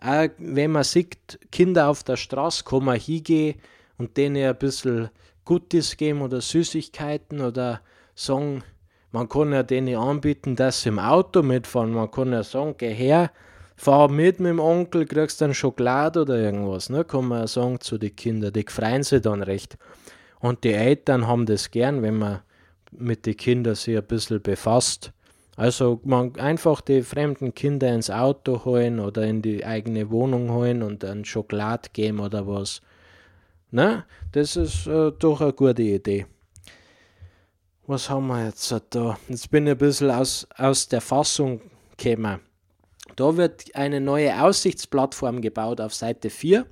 Auch 0.00 0.28
wenn 0.38 0.70
man 0.70 0.84
sieht, 0.84 1.40
Kinder 1.50 1.88
auf 1.88 2.04
der 2.04 2.16
Straße, 2.16 2.62
kann 2.62 2.84
man 2.84 3.00
hingehen 3.00 3.60
und 3.98 4.16
denen 4.16 4.36
ein 4.36 4.56
bisschen 4.56 5.10
Gutes 5.44 5.96
geben 5.96 6.22
oder 6.22 6.40
Süßigkeiten 6.40 7.40
oder 7.40 7.80
sagen, 8.14 8.62
man 9.10 9.28
kann 9.28 9.52
ja 9.52 9.64
denen 9.64 9.96
anbieten, 9.96 10.54
dass 10.54 10.82
sie 10.82 10.90
im 10.90 11.00
Auto 11.00 11.42
mitfahren. 11.42 11.90
Man 11.90 12.08
kann 12.12 12.32
ja 12.32 12.44
sagen, 12.44 12.76
geh 12.78 12.94
her, 12.94 13.32
fahr 13.80 14.10
mit 14.10 14.40
mit 14.40 14.50
dem 14.50 14.60
Onkel, 14.60 15.06
kriegst 15.06 15.40
dann 15.40 15.54
Schokolade 15.54 16.20
oder 16.20 16.38
irgendwas. 16.38 16.90
Ne? 16.90 17.02
Kann 17.02 17.24
man 17.24 17.46
sagen 17.46 17.80
zu 17.80 17.96
den 17.96 18.14
Kindern. 18.14 18.52
Die 18.52 18.66
freuen 18.68 19.02
sich 19.02 19.22
dann 19.22 19.42
recht. 19.42 19.78
Und 20.38 20.64
die 20.64 20.74
Eltern 20.74 21.26
haben 21.26 21.46
das 21.46 21.70
gern, 21.70 22.02
wenn 22.02 22.18
man 22.18 22.40
mit 22.90 23.24
den 23.24 23.38
Kindern 23.38 23.74
sich 23.74 23.96
ein 23.96 24.04
bisschen 24.04 24.42
befasst. 24.42 25.12
Also 25.56 25.98
man 26.04 26.36
einfach 26.36 26.82
die 26.82 27.02
fremden 27.02 27.54
Kinder 27.54 27.92
ins 27.94 28.10
Auto 28.10 28.66
holen 28.66 29.00
oder 29.00 29.24
in 29.24 29.40
die 29.40 29.64
eigene 29.64 30.10
Wohnung 30.10 30.50
holen 30.50 30.82
und 30.82 31.02
dann 31.02 31.24
Schokolade 31.24 31.88
geben 31.94 32.20
oder 32.20 32.46
was. 32.46 32.82
Ne? 33.70 34.04
Das 34.32 34.56
ist 34.56 34.86
äh, 34.88 35.10
doch 35.18 35.40
eine 35.40 35.54
gute 35.54 35.82
Idee. 35.82 36.26
Was 37.86 38.10
haben 38.10 38.26
wir 38.26 38.44
jetzt 38.44 38.74
da? 38.90 39.18
Jetzt 39.28 39.50
bin 39.50 39.66
ich 39.66 39.72
ein 39.72 39.78
bisschen 39.78 40.10
aus, 40.10 40.46
aus 40.56 40.86
der 40.86 41.00
Fassung 41.00 41.62
gekommen. 41.96 42.40
Da 43.20 43.36
wird 43.36 43.74
eine 43.74 44.00
neue 44.00 44.42
Aussichtsplattform 44.42 45.42
gebaut 45.42 45.78
auf 45.82 45.92
Seite 45.92 46.30
4. 46.30 46.64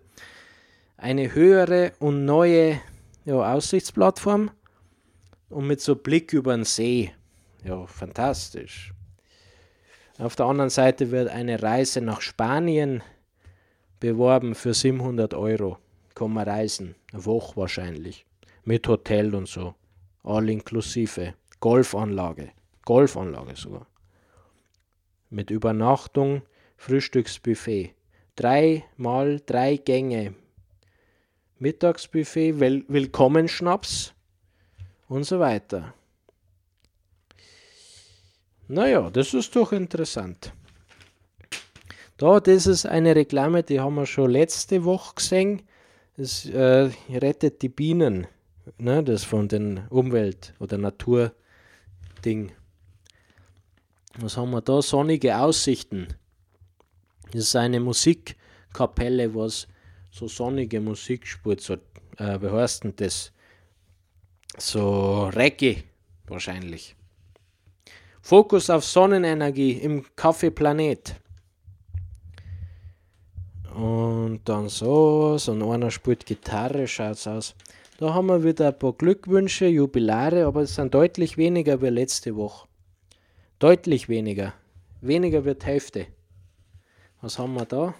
Eine 0.96 1.34
höhere 1.34 1.92
und 1.98 2.24
neue 2.24 2.80
ja, 3.26 3.52
Aussichtsplattform 3.52 4.50
und 5.50 5.66
mit 5.66 5.82
so 5.82 5.94
Blick 5.94 6.32
über 6.32 6.56
den 6.56 6.64
See. 6.64 7.12
Ja, 7.64 7.87
fantastisch. 7.87 8.94
Auf 10.16 10.37
der 10.37 10.46
anderen 10.46 10.70
Seite 10.70 11.11
wird 11.11 11.28
eine 11.28 11.62
Reise 11.62 12.00
nach 12.00 12.22
Spanien 12.22 13.02
beworben 14.00 14.54
für 14.54 14.72
700 14.72 15.34
Euro. 15.34 15.76
Kann 16.14 16.32
man 16.32 16.48
reisen, 16.48 16.94
eine 17.12 17.26
Woche 17.26 17.58
wahrscheinlich, 17.58 18.24
mit 18.64 18.88
Hotel 18.88 19.34
und 19.34 19.48
so, 19.48 19.74
all 20.24 20.48
inklusive. 20.48 21.34
Golfanlage, 21.61 22.52
Golfanlage 22.87 23.54
sogar. 23.54 23.87
Mit 25.30 25.50
Übernachtung, 25.50 26.42
Frühstücksbuffet. 26.76 27.94
Dreimal 28.36 29.40
drei 29.44 29.76
Gänge. 29.76 30.34
Mittagsbuffet, 31.58 32.60
Will 32.60 32.84
Willkommenschnaps 32.88 34.14
und 35.08 35.24
so 35.24 35.40
weiter. 35.40 35.92
Naja, 38.68 39.10
das 39.10 39.34
ist 39.34 39.56
doch 39.56 39.72
interessant. 39.72 40.52
Da, 42.18 42.38
das 42.40 42.66
ist 42.66 42.84
eine 42.84 43.16
Reklame, 43.16 43.62
die 43.62 43.80
haben 43.80 43.94
wir 43.94 44.06
schon 44.06 44.30
letzte 44.30 44.84
Woche 44.84 45.14
gesehen. 45.16 45.62
Es 46.16 46.46
äh, 46.46 46.90
rettet 47.08 47.62
die 47.62 47.68
Bienen, 47.68 48.26
ne, 48.76 49.02
das 49.02 49.24
von 49.24 49.48
den 49.48 49.86
Umwelt- 49.88 50.52
oder 50.58 50.78
Natur-Ding. 50.78 52.52
Was 54.16 54.36
haben 54.36 54.50
wir 54.50 54.62
da? 54.62 54.80
Sonnige 54.82 55.38
Aussichten. 55.38 56.08
Das 57.32 57.42
ist 57.42 57.56
eine 57.56 57.78
Musikkapelle, 57.78 59.34
was 59.34 59.68
so 60.10 60.28
sonnige 60.28 60.80
Musik 60.80 61.26
spielt. 61.26 61.60
So, 61.60 61.74
äh, 62.16 62.40
wie 62.40 62.50
heißt 62.50 62.84
denn 62.84 62.94
das? 62.96 63.32
So 64.56 65.26
Reggae 65.28 65.84
wahrscheinlich. 66.26 66.96
Fokus 68.22 68.70
auf 68.70 68.84
Sonnenenergie 68.84 69.72
im 69.72 70.04
Kaffee 70.16 70.50
Planet. 70.50 71.14
Und 73.74 74.40
dann 74.44 74.68
so, 74.68 75.38
so 75.38 75.52
einer 75.70 75.90
spielt 75.90 76.26
Gitarre, 76.26 76.88
schaut's 76.88 77.26
aus. 77.26 77.54
Da 77.98 78.12
haben 78.12 78.26
wir 78.26 78.42
wieder 78.42 78.68
ein 78.68 78.78
paar 78.78 78.92
Glückwünsche, 78.92 79.66
Jubilare, 79.66 80.46
aber 80.46 80.62
es 80.62 80.74
sind 80.74 80.94
deutlich 80.94 81.36
weniger 81.36 81.80
wie 81.80 81.88
letzte 81.88 82.34
Woche. 82.34 82.66
Deutlich 83.58 84.08
weniger. 84.08 84.54
Weniger 85.00 85.44
wird 85.44 85.64
Hälfte. 85.64 86.06
Was 87.20 87.38
haben 87.38 87.54
wir 87.54 87.66
da? 87.66 87.94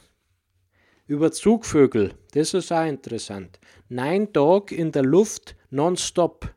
Über 1.07 1.33
Zugvögel, 1.33 2.15
das 2.33 2.55
ist 2.55 2.71
auch 2.71 2.87
interessant. 2.87 3.59
Neun 3.89 4.33
Tage 4.33 4.75
in 4.75 4.93
der 4.93 5.03
Luft 5.03 5.57
nonstop. 5.71 6.55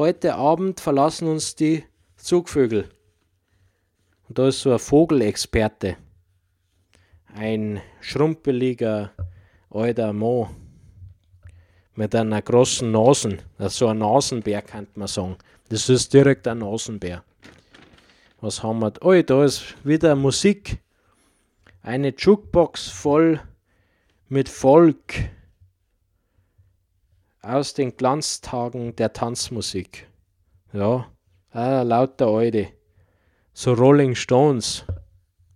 heute 0.00 0.34
Abend 0.34 0.80
verlassen 0.80 1.28
uns 1.28 1.56
die 1.56 1.84
Zugvögel. 2.16 2.88
Und 4.26 4.38
da 4.38 4.48
ist 4.48 4.62
so 4.62 4.72
ein 4.72 4.78
Vogelexperte. 4.78 5.98
Ein 7.34 7.82
schrumpeliger 8.00 9.12
alter 9.68 10.14
Mo 10.14 10.48
mit 11.94 12.14
einer 12.14 12.42
großen 12.42 12.90
Nase. 12.90 13.38
Also 13.58 13.88
ein 13.88 13.98
Nasenbär 13.98 14.62
könnte 14.62 14.98
man 14.98 15.08
sagen. 15.08 15.36
Das 15.68 15.88
ist 15.88 16.12
direkt 16.12 16.48
ein 16.48 16.58
Nasenbär. 16.58 17.22
Was 18.40 18.62
haben 18.62 18.80
wir? 18.80 18.92
Oh, 19.02 19.20
da 19.20 19.44
ist 19.44 19.74
wieder 19.84 20.16
Musik. 20.16 20.78
Eine 21.82 22.14
Jukebox 22.16 22.88
voll 22.88 23.40
mit 24.28 24.48
Volk 24.48 25.14
aus 27.42 27.74
den 27.74 27.96
Glanztagen 27.96 28.94
der 28.96 29.12
Tanzmusik. 29.12 30.06
Ja, 30.72 31.06
ah, 31.52 31.82
lauter 31.82 32.28
alte. 32.28 32.68
So 33.52 33.72
Rolling 33.72 34.14
Stones. 34.14 34.84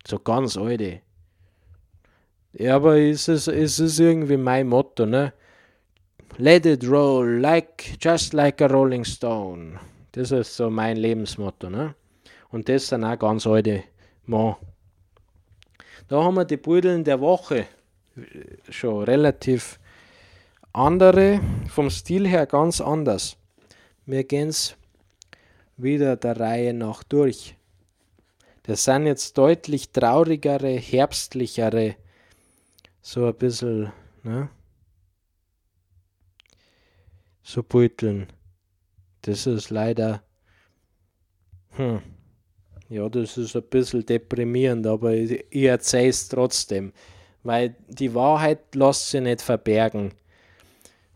So 0.06 0.18
ganz 0.18 0.56
alte. 0.56 1.00
Ja, 2.52 2.76
aber 2.76 2.98
es 2.98 3.28
ist, 3.28 3.48
es 3.48 3.78
ist 3.78 3.98
irgendwie 3.98 4.36
mein 4.36 4.68
Motto, 4.68 5.06
ne? 5.06 5.32
Let 6.38 6.66
it 6.66 6.84
roll, 6.84 7.40
like, 7.40 7.96
just 8.00 8.32
like 8.32 8.60
a 8.60 8.66
Rolling 8.66 9.04
Stone. 9.04 9.78
Das 10.12 10.32
ist 10.32 10.56
so 10.56 10.68
mein 10.68 10.96
Lebensmotto, 10.96 11.70
ne? 11.70 11.94
Und 12.50 12.68
das 12.68 12.88
sind 12.88 13.04
auch 13.04 13.16
ganz 13.16 13.46
alte 13.46 13.84
Mann. 14.26 14.56
Da 16.08 16.22
haben 16.24 16.34
wir 16.34 16.44
die 16.44 16.56
Budeln 16.56 17.04
der 17.04 17.20
Woche 17.20 17.66
schon 18.68 19.04
relativ 19.04 19.78
andere 20.72 21.40
vom 21.68 21.88
Stil 21.88 22.26
her 22.26 22.46
ganz 22.46 22.80
anders. 22.80 23.36
Wir 24.04 24.24
gehen 24.24 24.48
es 24.48 24.76
wieder 25.76 26.16
der 26.16 26.38
Reihe 26.38 26.74
nach 26.74 27.04
durch. 27.04 27.56
Das 28.64 28.82
sind 28.82 29.06
jetzt 29.06 29.38
deutlich 29.38 29.90
traurigere, 29.92 30.78
herbstlichere, 30.78 31.94
so 33.02 33.26
ein 33.26 33.34
bisschen, 33.34 33.92
ne? 34.24 34.48
So 37.46 37.62
Beuteln. 37.62 38.26
Das 39.20 39.46
ist 39.46 39.68
leider, 39.68 40.22
hm, 41.76 42.00
ja, 42.88 43.06
das 43.10 43.36
ist 43.36 43.54
ein 43.54 43.62
bisschen 43.64 44.06
deprimierend, 44.06 44.86
aber 44.86 45.12
ich, 45.12 45.44
ich 45.50 45.64
erzähle 45.64 46.08
es 46.08 46.28
trotzdem, 46.28 46.92
weil 47.42 47.76
die 47.88 48.14
Wahrheit 48.14 48.74
lässt 48.74 49.10
sich 49.10 49.20
nicht 49.20 49.42
verbergen 49.42 50.14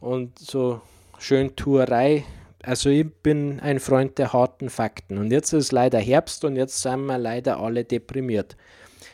und 0.00 0.38
so 0.38 0.82
schön 1.18 1.56
Tuerei. 1.56 2.24
Also 2.62 2.90
ich 2.90 3.10
bin 3.22 3.58
ein 3.60 3.80
Freund 3.80 4.18
der 4.18 4.34
harten 4.34 4.68
Fakten. 4.68 5.16
Und 5.16 5.30
jetzt 5.30 5.54
ist 5.54 5.72
leider 5.72 5.98
Herbst 5.98 6.44
und 6.44 6.56
jetzt 6.56 6.82
sind 6.82 7.06
wir 7.06 7.16
leider 7.16 7.58
alle 7.58 7.84
deprimiert. 7.84 8.54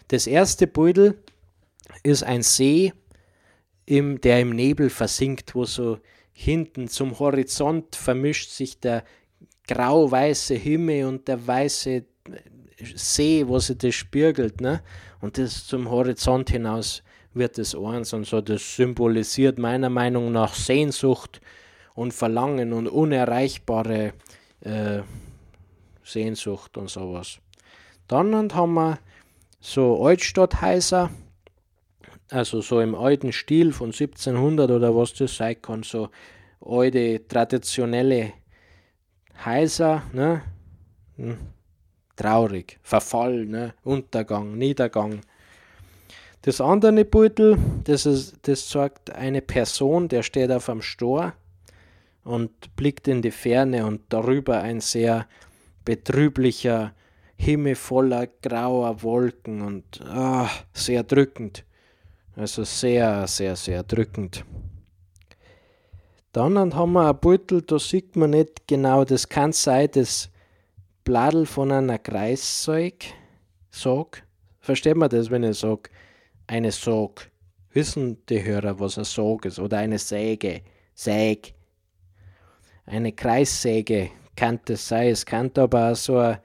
Das 0.09 0.27
erste 0.27 0.66
Beutel 0.66 1.16
ist 2.03 2.24
ein 2.24 2.42
See, 2.42 2.92
im, 3.87 4.20
der 4.20 4.40
im 4.40 4.50
Nebel 4.50 4.90
versinkt, 4.90 5.55
wo 5.55 5.64
so 5.64 5.98
hinten 6.35 6.88
zum 6.88 7.18
Horizont 7.18 7.97
vermischt 7.97 8.51
sich 8.51 8.79
der 8.81 9.05
grau-weiße 9.66 10.55
Himmel 10.55 11.07
und 11.07 11.29
der 11.29 11.47
weiße 11.47 12.05
See, 12.94 13.47
wo 13.47 13.59
sich 13.61 13.79
das 13.79 13.94
spiegelt. 13.94 14.61
Ne? 14.61 14.83
Und 15.20 15.38
das 15.38 15.66
zum 15.66 15.88
Horizont 15.88 16.51
hinaus 16.51 17.03
wird 17.33 17.59
es 17.59 17.75
eins 17.75 18.12
und 18.12 18.27
so. 18.27 18.40
Das 18.40 18.77
symbolisiert 18.77 19.59
meiner 19.59 19.88
Meinung 19.88 20.33
nach 20.33 20.55
Sehnsucht 20.55 21.40
und 21.94 22.12
Verlangen 22.12 22.73
und 22.73 22.88
unerreichbare 22.88 24.12
äh, 24.61 25.03
Sehnsucht 26.03 26.77
und 26.77 26.90
sowas. 26.90 27.38
Dann 28.09 28.53
haben 28.53 28.75
wir 28.75 28.99
so 29.61 30.05
Altstadthäuser, 30.05 31.11
also 32.31 32.61
so 32.61 32.81
im 32.81 32.95
alten 32.95 33.33
Stil 33.33 33.73
von 33.73 33.89
1700 33.89 34.71
oder 34.71 34.95
was 34.95 35.15
das 35.15 35.37
sein 35.37 35.61
kann, 35.61 35.83
so 35.83 36.09
alte 36.61 37.27
traditionelle 37.29 38.33
Häuser, 39.45 40.03
ne? 40.13 40.43
Hm. 41.17 41.37
Traurig, 42.17 42.79
Verfall, 42.83 43.45
ne? 43.47 43.75
Untergang, 43.83 44.57
Niedergang. 44.57 45.21
Das 46.43 46.61
andere 46.61 47.05
Beutel, 47.05 47.59
das, 47.85 48.07
ist, 48.07 48.37
das 48.43 48.69
zeigt 48.69 49.11
eine 49.11 49.41
Person, 49.41 50.09
der 50.09 50.23
steht 50.23 50.51
auf 50.51 50.69
einem 50.69 50.83
Stor 50.83 51.33
und 52.23 52.77
blickt 52.77 53.09
in 53.09 53.23
die 53.23 53.31
Ferne 53.31 53.87
und 53.87 54.03
darüber 54.11 54.61
ein 54.61 54.81
sehr 54.81 55.27
betrüblicher 55.85 56.95
Himmel 57.37 57.75
voller 57.75 58.27
grauer 58.27 59.03
Wolken 59.03 59.63
und 59.63 60.01
ah, 60.03 60.49
sehr 60.73 61.03
drückend. 61.03 61.65
Also 62.37 62.64
sehr, 62.64 63.27
sehr, 63.29 63.55
sehr 63.55 63.83
drückend. 63.85 64.44
Dann 66.33 66.75
haben 66.75 66.92
wir 66.92 67.09
ein 67.11 67.20
Beutel, 67.20 67.62
da 67.62 67.79
sieht 67.79 68.16
man 68.16 68.31
nicht 68.31 68.66
genau, 68.66 69.05
das 69.05 69.29
kann 69.29 69.53
sein, 69.53 69.88
das 69.92 70.31
Bladel 71.05 71.47
von 71.47 71.70
einer 71.70 71.99
Kreissäg, 71.99 73.14
Sog. 73.70 74.23
Versteht 74.61 74.97
man 74.97 75.11
das, 75.11 75.31
wenn 75.31 75.44
ich 75.44 75.59
sage, 75.59 75.90
eine 76.49 76.73
Sog? 76.73 77.31
Wissen 77.73 78.25
die 78.29 78.42
Hörer, 78.42 78.81
was 78.81 78.99
ein 78.99 79.05
Sog 79.05 79.44
ist? 79.44 79.59
Oder 79.59 79.79
eine 79.79 79.99
Säge, 79.99 80.62
Säg. 80.94 81.55
Eine 82.87 83.12
Kreissäge 83.12 84.11
kann 84.37 84.61
das 84.64 84.88
sein. 84.88 85.09
Es 85.09 85.25
kann 85.25 85.51
aber 85.57 85.92
auch 85.92 85.97
so 85.97 86.18
ein 86.18 86.38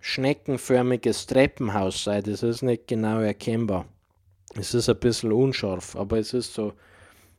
schneckenförmiges 0.00 1.26
Treppenhaus 1.26 2.04
sein. 2.04 2.22
Das 2.22 2.42
ist 2.42 2.62
nicht 2.62 2.86
genau 2.86 3.20
erkennbar. 3.20 3.86
Es 4.58 4.72
ist 4.72 4.88
ein 4.88 4.98
bisschen 4.98 5.32
unscharf, 5.32 5.96
aber 5.96 6.18
es 6.18 6.32
ist 6.32 6.54
so 6.54 6.72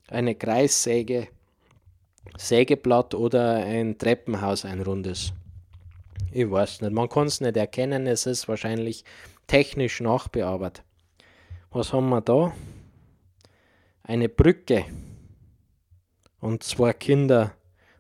eine 0.08 0.36
Kreissäge, 0.36 1.28
Sägeblatt 2.38 3.16
oder 3.16 3.56
ein 3.56 3.98
Treppenhaus, 3.98 4.66
ein 4.66 4.82
rundes. 4.82 5.34
Ich 6.32 6.50
weiß 6.50 6.82
nicht, 6.82 6.94
man 6.94 7.10
kann 7.10 7.28
es 7.28 7.42
nicht 7.42 7.58
erkennen, 7.58 8.06
es 8.06 8.26
ist 8.26 8.48
wahrscheinlich 8.48 9.04
technisch 9.48 10.02
nachbearbeitet. 10.02 10.84
Was 11.72 11.94
haben 11.94 12.10
wir 12.10 12.22
da? 12.22 12.54
Eine 14.04 14.30
Brücke 14.30 14.86
und 16.40 16.64
zwei 16.64 16.94
Kinder 16.94 17.54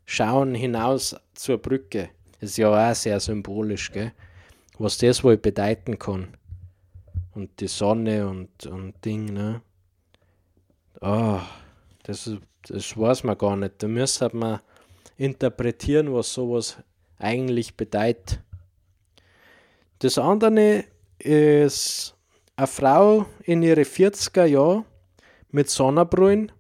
schauen 0.05 0.53
hinaus 0.53 1.15
zur 1.33 1.57
Brücke. 1.57 2.09
Ist 2.39 2.57
ja 2.57 2.91
auch 2.91 2.95
sehr 2.95 3.19
symbolisch, 3.19 3.91
gell? 3.91 4.11
was 4.77 4.99
das 4.99 5.23
wohl 5.23 5.37
bedeuten 5.37 5.97
kann. 5.97 6.36
Und 7.37 7.59
die 7.59 7.67
Sonne 7.67 8.27
und, 8.27 8.65
und 8.65 8.95
Ding, 9.05 9.25
ne? 9.25 9.61
Oh, 11.01 11.37
das, 12.01 12.31
das 12.67 12.97
weiß 12.97 13.25
man 13.25 13.37
gar 13.37 13.55
nicht. 13.55 13.75
Da 13.77 13.87
müsste 13.87 14.35
man 14.35 14.59
interpretieren, 15.17 16.11
was 16.11 16.33
sowas 16.33 16.77
eigentlich 17.19 17.77
bedeutet. 17.77 18.39
Das 19.99 20.17
andere 20.17 20.85
ist 21.19 22.15
eine 22.55 22.65
Frau 22.65 23.27
in 23.43 23.61
ihre 23.61 23.81
40er 23.81 24.45
Jahre 24.45 24.85
mit 25.51 25.69
Sonnenbrillen 25.69 26.51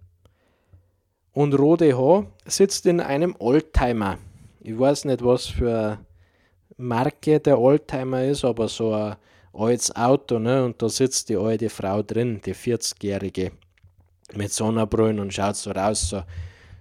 und 1.33 1.57
rote 1.57 1.97
Haar 1.97 2.27
sitzt 2.45 2.85
in 2.85 3.01
einem 3.01 3.35
Oldtimer. 3.39 4.19
Ich 4.59 4.77
weiß 4.77 5.05
nicht, 5.05 5.25
was 5.25 5.47
für 5.47 5.97
Marke 6.77 7.39
der 7.39 7.59
Oldtimer 7.59 8.25
ist, 8.25 8.45
aber 8.45 8.67
so 8.67 8.93
ein 8.93 9.15
altes 9.57 9.95
Auto, 9.95 10.39
ne? 10.39 10.63
Und 10.63 10.81
da 10.81 10.89
sitzt 10.89 11.29
die 11.29 11.37
alte 11.37 11.69
Frau 11.69 12.03
drin, 12.03 12.41
die 12.45 12.53
40-Jährige, 12.53 13.51
mit 14.33 14.51
Sonnenbrillen 14.51 15.19
und 15.19 15.33
schaut 15.33 15.55
so 15.55 15.71
raus, 15.71 16.09
so, 16.09 16.23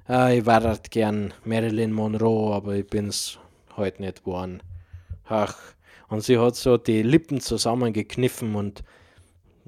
ah, 0.07 0.31
ich 0.31 0.45
wäre 0.45 0.69
halt 0.69 0.91
gern 0.91 1.33
Marilyn 1.45 1.93
Monroe, 1.93 2.55
aber 2.55 2.75
ich 2.75 2.87
bin's 2.87 3.39
halt 3.77 4.01
nicht 4.01 4.25
geworden. 4.25 4.63
Ach. 5.29 5.57
Und 6.09 6.23
sie 6.23 6.39
hat 6.39 6.55
so 6.55 6.77
die 6.77 7.03
Lippen 7.03 7.41
zusammengekniffen 7.41 8.55
und 8.55 8.85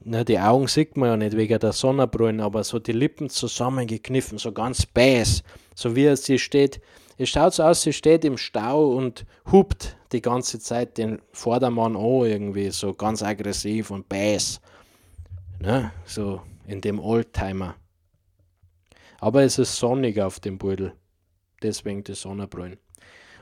na, 0.05 0.23
die 0.23 0.39
Augen 0.39 0.69
sieht 0.69 0.97
man 0.97 1.09
ja 1.09 1.17
nicht 1.17 1.37
wegen 1.37 1.59
der 1.59 1.73
Sonnenbrillen, 1.73 2.41
aber 2.41 2.63
so 2.63 2.79
die 2.79 2.93
Lippen 2.93 3.29
zusammengekniffen, 3.29 4.39
so 4.39 4.53
ganz 4.53 4.87
bäs, 4.87 5.43
so 5.75 5.97
wie 5.97 6.15
sie 6.17 6.39
steht. 6.39 6.81
Es 7.21 7.31
schaut 7.31 7.53
so 7.53 7.65
aus, 7.65 7.83
sie 7.83 7.93
steht 7.93 8.25
im 8.25 8.39
Stau 8.39 8.93
und 8.93 9.27
hupt 9.51 9.97
die 10.13 10.23
ganze 10.23 10.61
Zeit 10.61 10.99
den 10.99 11.21
Vordermann 11.33 11.97
an, 11.97 12.25
irgendwie 12.25 12.71
so 12.71 12.95
ganz 12.95 13.25
aggressiv 13.25 13.91
und 13.91 14.09
bäs. 14.09 14.61
Ne? 15.59 15.91
So 16.05 16.41
in 16.69 16.81
dem 16.81 17.01
Oldtimer. 17.01 17.75
Aber 19.19 19.43
es 19.43 19.59
ist 19.59 19.77
sonnig 19.77 20.21
auf 20.21 20.39
dem 20.39 20.59
Beutel. 20.59 20.93
Deswegen 21.61 22.05
die 22.05 22.15
Sonnenbrillen. 22.15 22.79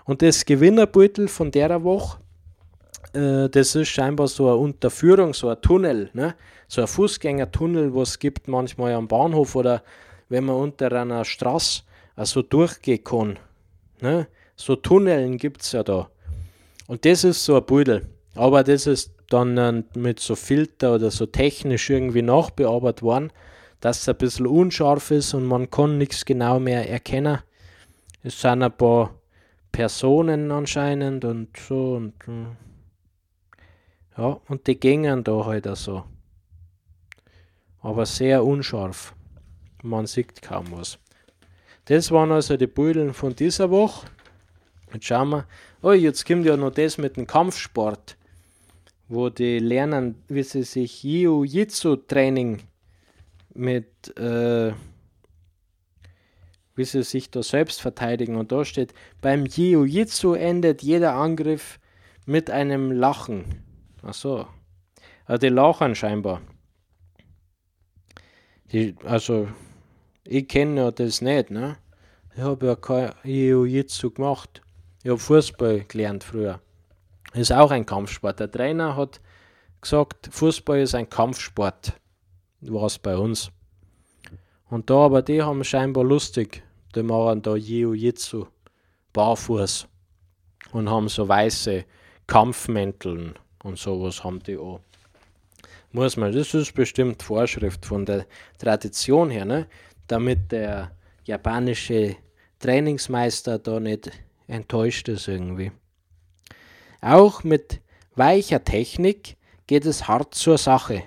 Und 0.06 0.22
das 0.22 0.46
Gewinnerbeutel 0.46 1.28
von 1.28 1.50
der 1.50 1.84
Woche, 1.84 2.18
äh, 3.12 3.50
das 3.50 3.74
ist 3.74 3.88
scheinbar 3.88 4.28
so 4.28 4.48
eine 4.48 4.56
Unterführung, 4.56 5.34
so 5.34 5.50
ein 5.50 5.60
Tunnel, 5.60 6.08
ne? 6.14 6.34
so 6.66 6.80
ein 6.80 6.86
Fußgängertunnel, 6.86 7.94
was 7.94 8.10
es 8.10 8.18
gibt 8.18 8.48
manchmal 8.48 8.94
am 8.94 9.06
Bahnhof 9.06 9.54
oder 9.54 9.82
wenn 10.30 10.44
man 10.44 10.56
unter 10.56 10.90
einer 10.92 11.26
Straße 11.26 11.82
also 12.14 12.40
durchgehen 12.40 13.04
kann. 13.04 13.38
Ne? 14.00 14.28
So 14.56 14.76
Tunneln 14.76 15.38
gibt 15.38 15.62
es 15.62 15.72
ja 15.72 15.82
da. 15.82 16.08
Und 16.86 17.04
das 17.04 17.24
ist 17.24 17.44
so 17.44 17.56
ein 17.56 17.64
Beutel. 17.64 18.08
Aber 18.34 18.62
das 18.62 18.86
ist 18.86 19.14
dann 19.28 19.84
mit 19.94 20.20
so 20.20 20.36
Filter 20.36 20.94
oder 20.94 21.10
so 21.10 21.26
technisch 21.26 21.90
irgendwie 21.90 22.22
nachbearbeitet 22.22 23.02
worden, 23.02 23.32
dass 23.80 24.02
es 24.02 24.08
ein 24.08 24.16
bisschen 24.16 24.46
unscharf 24.46 25.10
ist 25.10 25.34
und 25.34 25.44
man 25.44 25.70
kann 25.70 25.98
nichts 25.98 26.24
genau 26.24 26.60
mehr 26.60 26.88
erkennen. 26.88 27.38
Es 28.22 28.40
sind 28.40 28.62
ein 28.62 28.76
paar 28.76 29.14
Personen 29.72 30.50
anscheinend 30.50 31.24
und 31.24 31.56
so 31.56 31.94
und 31.94 32.14
ja, 34.16 34.40
und 34.48 34.66
die 34.66 34.80
gingen 34.80 35.24
da 35.24 35.44
halt 35.44 35.68
auch 35.68 35.76
so. 35.76 36.04
Aber 37.82 38.06
sehr 38.06 38.44
unscharf. 38.44 39.14
Man 39.82 40.06
sieht 40.06 40.40
kaum 40.40 40.66
was. 40.72 40.98
Das 41.86 42.10
waren 42.10 42.32
also 42.32 42.56
die 42.56 42.66
Bilder 42.66 43.14
von 43.14 43.34
dieser 43.34 43.70
Woche. 43.70 44.06
Jetzt 44.92 45.06
schauen 45.06 45.30
wir. 45.30 45.46
Oh, 45.82 45.92
jetzt 45.92 46.26
kommt 46.26 46.44
ja 46.44 46.56
noch 46.56 46.72
das 46.72 46.98
mit 46.98 47.16
dem 47.16 47.26
Kampfsport, 47.28 48.16
wo 49.08 49.30
die 49.30 49.60
lernen, 49.60 50.16
wie 50.28 50.42
sie 50.42 50.64
sich 50.64 51.04
Jiu-Jitsu-Training 51.04 52.62
mit, 53.54 54.16
äh, 54.18 54.72
wie 56.74 56.84
sie 56.84 57.04
sich 57.04 57.30
da 57.30 57.42
selbst 57.44 57.80
verteidigen. 57.80 58.34
Und 58.34 58.50
da 58.50 58.64
steht, 58.64 58.92
beim 59.20 59.44
Jiu-Jitsu 59.44 60.34
endet 60.34 60.82
jeder 60.82 61.14
Angriff 61.14 61.78
mit 62.24 62.50
einem 62.50 62.90
Lachen. 62.90 63.62
Ach 64.02 64.14
so. 64.14 64.46
Also 65.24 65.38
die 65.38 65.54
lachen 65.54 65.94
scheinbar. 65.94 66.40
Die, 68.72 68.96
also 69.04 69.48
ich 70.28 70.48
kenne 70.48 70.80
ja 70.80 70.90
das 70.90 71.20
nicht, 71.20 71.50
ne? 71.50 71.76
Ich 72.34 72.42
habe 72.42 72.66
ja 72.66 72.76
kein 72.76 73.12
Jiu-Jitsu 73.24 74.10
gemacht. 74.10 74.62
Ich 75.02 75.10
habe 75.10 75.18
Fußball 75.18 75.84
gelernt 75.88 76.24
früher. 76.24 76.60
Ist 77.32 77.52
auch 77.52 77.70
ein 77.70 77.86
Kampfsport. 77.86 78.40
Der 78.40 78.50
Trainer 78.50 78.96
hat 78.96 79.20
gesagt, 79.80 80.28
Fußball 80.30 80.80
ist 80.80 80.94
ein 80.94 81.08
Kampfsport. 81.08 81.94
War 82.60 82.86
es 82.86 82.98
bei 82.98 83.16
uns. 83.16 83.50
Und 84.68 84.90
da 84.90 85.06
aber 85.06 85.22
die 85.22 85.42
haben 85.42 85.64
scheinbar 85.64 86.04
lustig. 86.04 86.62
Die 86.94 87.02
machen 87.02 87.42
da 87.42 87.54
Jiu-Jitsu 87.54 88.46
barfuß 89.12 89.86
und 90.72 90.90
haben 90.90 91.08
so 91.08 91.28
weiße 91.28 91.84
Kampfmänteln 92.26 93.34
und 93.62 93.78
sowas 93.78 94.24
haben 94.24 94.42
die 94.42 94.58
auch 94.58 94.80
muss 95.96 96.16
man, 96.18 96.30
das 96.32 96.52
ist 96.52 96.74
bestimmt 96.74 97.22
Vorschrift 97.22 97.86
von 97.86 98.04
der 98.04 98.26
Tradition 98.58 99.30
her, 99.30 99.46
ne? 99.46 99.66
Damit 100.06 100.52
der 100.52 100.92
japanische 101.24 102.16
Trainingsmeister 102.58 103.58
da 103.58 103.80
nicht 103.80 104.10
enttäuscht 104.46 105.08
ist 105.08 105.28
irgendwie. 105.28 105.72
Auch 107.00 107.44
mit 107.44 107.80
weicher 108.14 108.64
Technik 108.64 109.36
geht 109.66 109.84
es 109.84 110.08
hart 110.08 110.34
zur 110.34 110.58
Sache. 110.58 111.02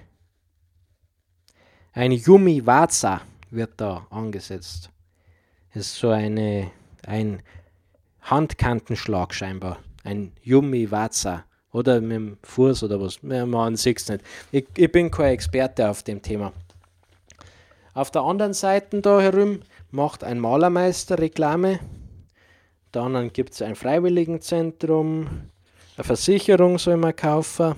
Ein 1.93 2.11
Yumi 2.11 2.65
Waza 2.65 3.21
wird 3.49 3.71
da 3.77 4.05
angesetzt. 4.09 4.89
Ist 5.73 5.95
so 5.95 6.09
eine, 6.09 6.71
ein 7.05 7.41
Handkantenschlag 8.21 9.33
scheinbar. 9.33 9.79
Ein 10.03 10.31
Yumi 10.43 10.91
Waza. 10.91 11.45
Oder 11.71 12.01
mit 12.01 12.11
dem 12.11 12.37
Fuß 12.43 12.83
oder 12.83 12.99
was. 12.99 13.21
Man 13.21 13.75
sieht 13.75 13.99
es 13.99 14.09
nicht. 14.09 14.23
Ich, 14.51 14.65
ich 14.75 14.91
bin 14.91 15.11
kein 15.11 15.33
Experte 15.33 15.87
auf 15.87 16.03
dem 16.03 16.21
Thema. 16.21 16.51
Auf 17.99 18.11
der 18.11 18.21
anderen 18.21 18.53
Seite 18.53 19.01
da 19.01 19.19
herum 19.19 19.59
macht 19.91 20.23
ein 20.23 20.39
Malermeister 20.39 21.19
Reklame. 21.19 21.81
Dann 22.93 23.33
gibt 23.33 23.51
es 23.51 23.61
ein 23.61 23.75
Freiwilligenzentrum, 23.75 25.27
eine 25.97 26.03
Versicherung 26.05 26.79
soll 26.79 26.95
man 26.95 27.13
kaufen. 27.13 27.75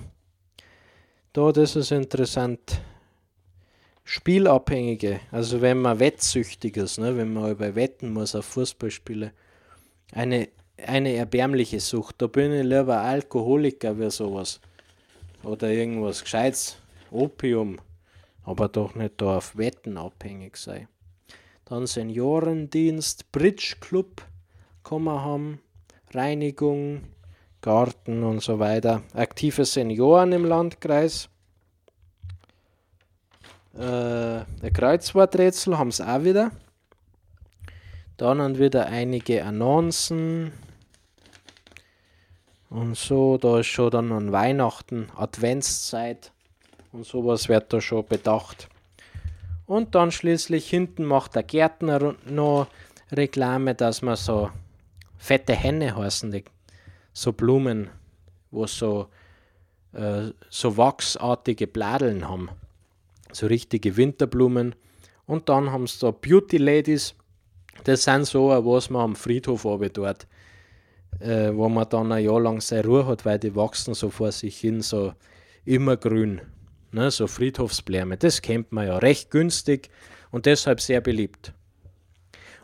Da, 1.33 1.51
das 1.51 1.75
ist 1.75 1.91
interessant. 1.91 2.81
Spielabhängige, 4.03 5.21
also 5.31 5.59
wenn 5.59 5.81
man 5.81 5.97
wettsüchtig 5.97 6.77
ist, 6.77 6.99
ne, 6.99 7.17
wenn 7.17 7.33
man 7.33 7.49
über 7.49 7.73
wetten 7.73 8.13
muss 8.13 8.35
auf 8.35 8.45
Fußballspiele, 8.45 9.31
eine, 10.13 10.49
eine 10.85 11.15
erbärmliche 11.15 11.79
Sucht. 11.79 12.21
Da 12.21 12.27
bin 12.27 12.53
ich 12.53 12.63
lieber 12.63 12.99
Alkoholiker 12.99 13.97
wie 13.97 14.11
sowas. 14.11 14.61
Oder 15.41 15.71
irgendwas 15.71 16.23
Gescheites, 16.23 16.77
Opium, 17.09 17.79
aber 18.43 18.67
doch 18.67 18.95
nicht 18.95 19.21
da 19.21 19.37
auf 19.37 19.57
Wetten 19.57 19.97
abhängig 19.97 20.57
sein. 20.57 20.87
Dann 21.65 21.87
Seniorendienst, 21.87 23.31
Bridge 23.31 23.75
Club 23.79 24.23
kann 24.83 25.03
man 25.03 25.21
haben, 25.21 25.59
Reinigung, 26.13 27.03
Garten 27.61 28.23
und 28.23 28.41
so 28.41 28.59
weiter. 28.59 29.03
Aktive 29.13 29.65
Senioren 29.65 30.31
im 30.31 30.45
Landkreis. 30.45 31.29
Äh, 33.77 34.39
ein 34.39 34.73
Kreuzworträtsel 34.73 35.77
haben 35.77 35.91
sie 35.91 36.05
auch 36.05 36.23
wieder. 36.23 36.51
Dann 38.17 38.59
wieder 38.59 38.87
einige 38.87 39.45
Annoncen. 39.45 40.51
Und 42.69 42.97
so, 42.97 43.37
da 43.37 43.59
ist 43.59 43.67
schon 43.67 43.91
dann 43.91 44.11
an 44.11 44.31
Weihnachten, 44.31 45.09
Adventszeit 45.15 46.31
und 46.91 47.05
sowas 47.05 47.49
wird 47.49 47.71
da 47.73 47.81
schon 47.81 48.05
bedacht. 48.05 48.67
Und 49.65 49.95
dann 49.95 50.11
schließlich 50.11 50.69
hinten 50.69 51.05
macht 51.05 51.35
der 51.35 51.43
Gärtner 51.43 52.15
noch 52.25 52.67
Reklame, 53.11 53.75
dass 53.75 54.01
man 54.01 54.15
so 54.15 54.51
fette 55.17 55.53
Henne 55.53 55.95
heißen, 55.95 56.31
die, 56.31 56.43
so 57.13 57.31
Blumen, 57.31 57.89
wo 58.51 58.67
so, 58.67 59.07
äh, 59.93 60.31
so 60.49 60.77
wachsartige 60.77 61.67
Bladeln 61.67 62.27
haben. 62.27 62.49
So 63.31 63.47
richtige 63.47 63.95
Winterblumen. 63.95 64.75
Und 65.25 65.47
dann 65.47 65.71
haben 65.71 65.87
sie 65.87 65.99
da 65.99 66.11
Beauty 66.11 66.57
Ladies. 66.57 67.15
Das 67.85 68.03
sind 68.03 68.25
so, 68.25 68.49
was 68.49 68.89
man 68.89 69.01
am 69.01 69.15
Friedhof 69.15 69.63
dort, 69.93 70.27
äh, 71.19 71.53
wo 71.53 71.69
man 71.69 71.87
dann 71.87 72.11
ein 72.11 72.25
Jahr 72.25 72.41
lang 72.41 72.59
seine 72.59 72.85
Ruhe 72.85 73.05
hat, 73.05 73.23
weil 73.23 73.39
die 73.39 73.55
wachsen 73.55 73.93
so 73.93 74.09
vor 74.09 74.33
sich 74.33 74.57
hin, 74.59 74.81
so 74.81 75.13
immergrün 75.63 76.41
ne, 76.91 77.11
so 77.11 77.27
Friedhofsblume. 77.27 78.17
Das 78.17 78.41
kennt 78.41 78.71
man 78.71 78.87
ja 78.87 78.97
recht 78.97 79.31
günstig 79.31 79.89
und 80.31 80.45
deshalb 80.45 80.81
sehr 80.81 81.01
beliebt. 81.01 81.53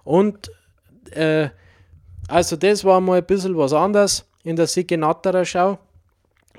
Und 0.03 0.51
äh, 1.11 1.49
also 2.27 2.55
das 2.55 2.83
war 2.83 3.01
mal 3.01 3.19
ein 3.19 3.25
bisschen 3.25 3.57
was 3.57 3.73
anderes 3.73 4.25
in 4.43 4.55
der 4.55 4.67
Sicke 4.67 4.97
Natterer 4.97 5.45
Schau. 5.45 5.79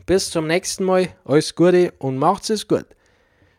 Bis 0.06 0.30
zum 0.30 0.46
nächsten 0.46 0.84
Mal, 0.84 1.08
alles 1.24 1.54
Gute 1.54 1.92
und 1.98 2.16
macht's 2.16 2.50
es 2.50 2.66
gut. 2.66 2.86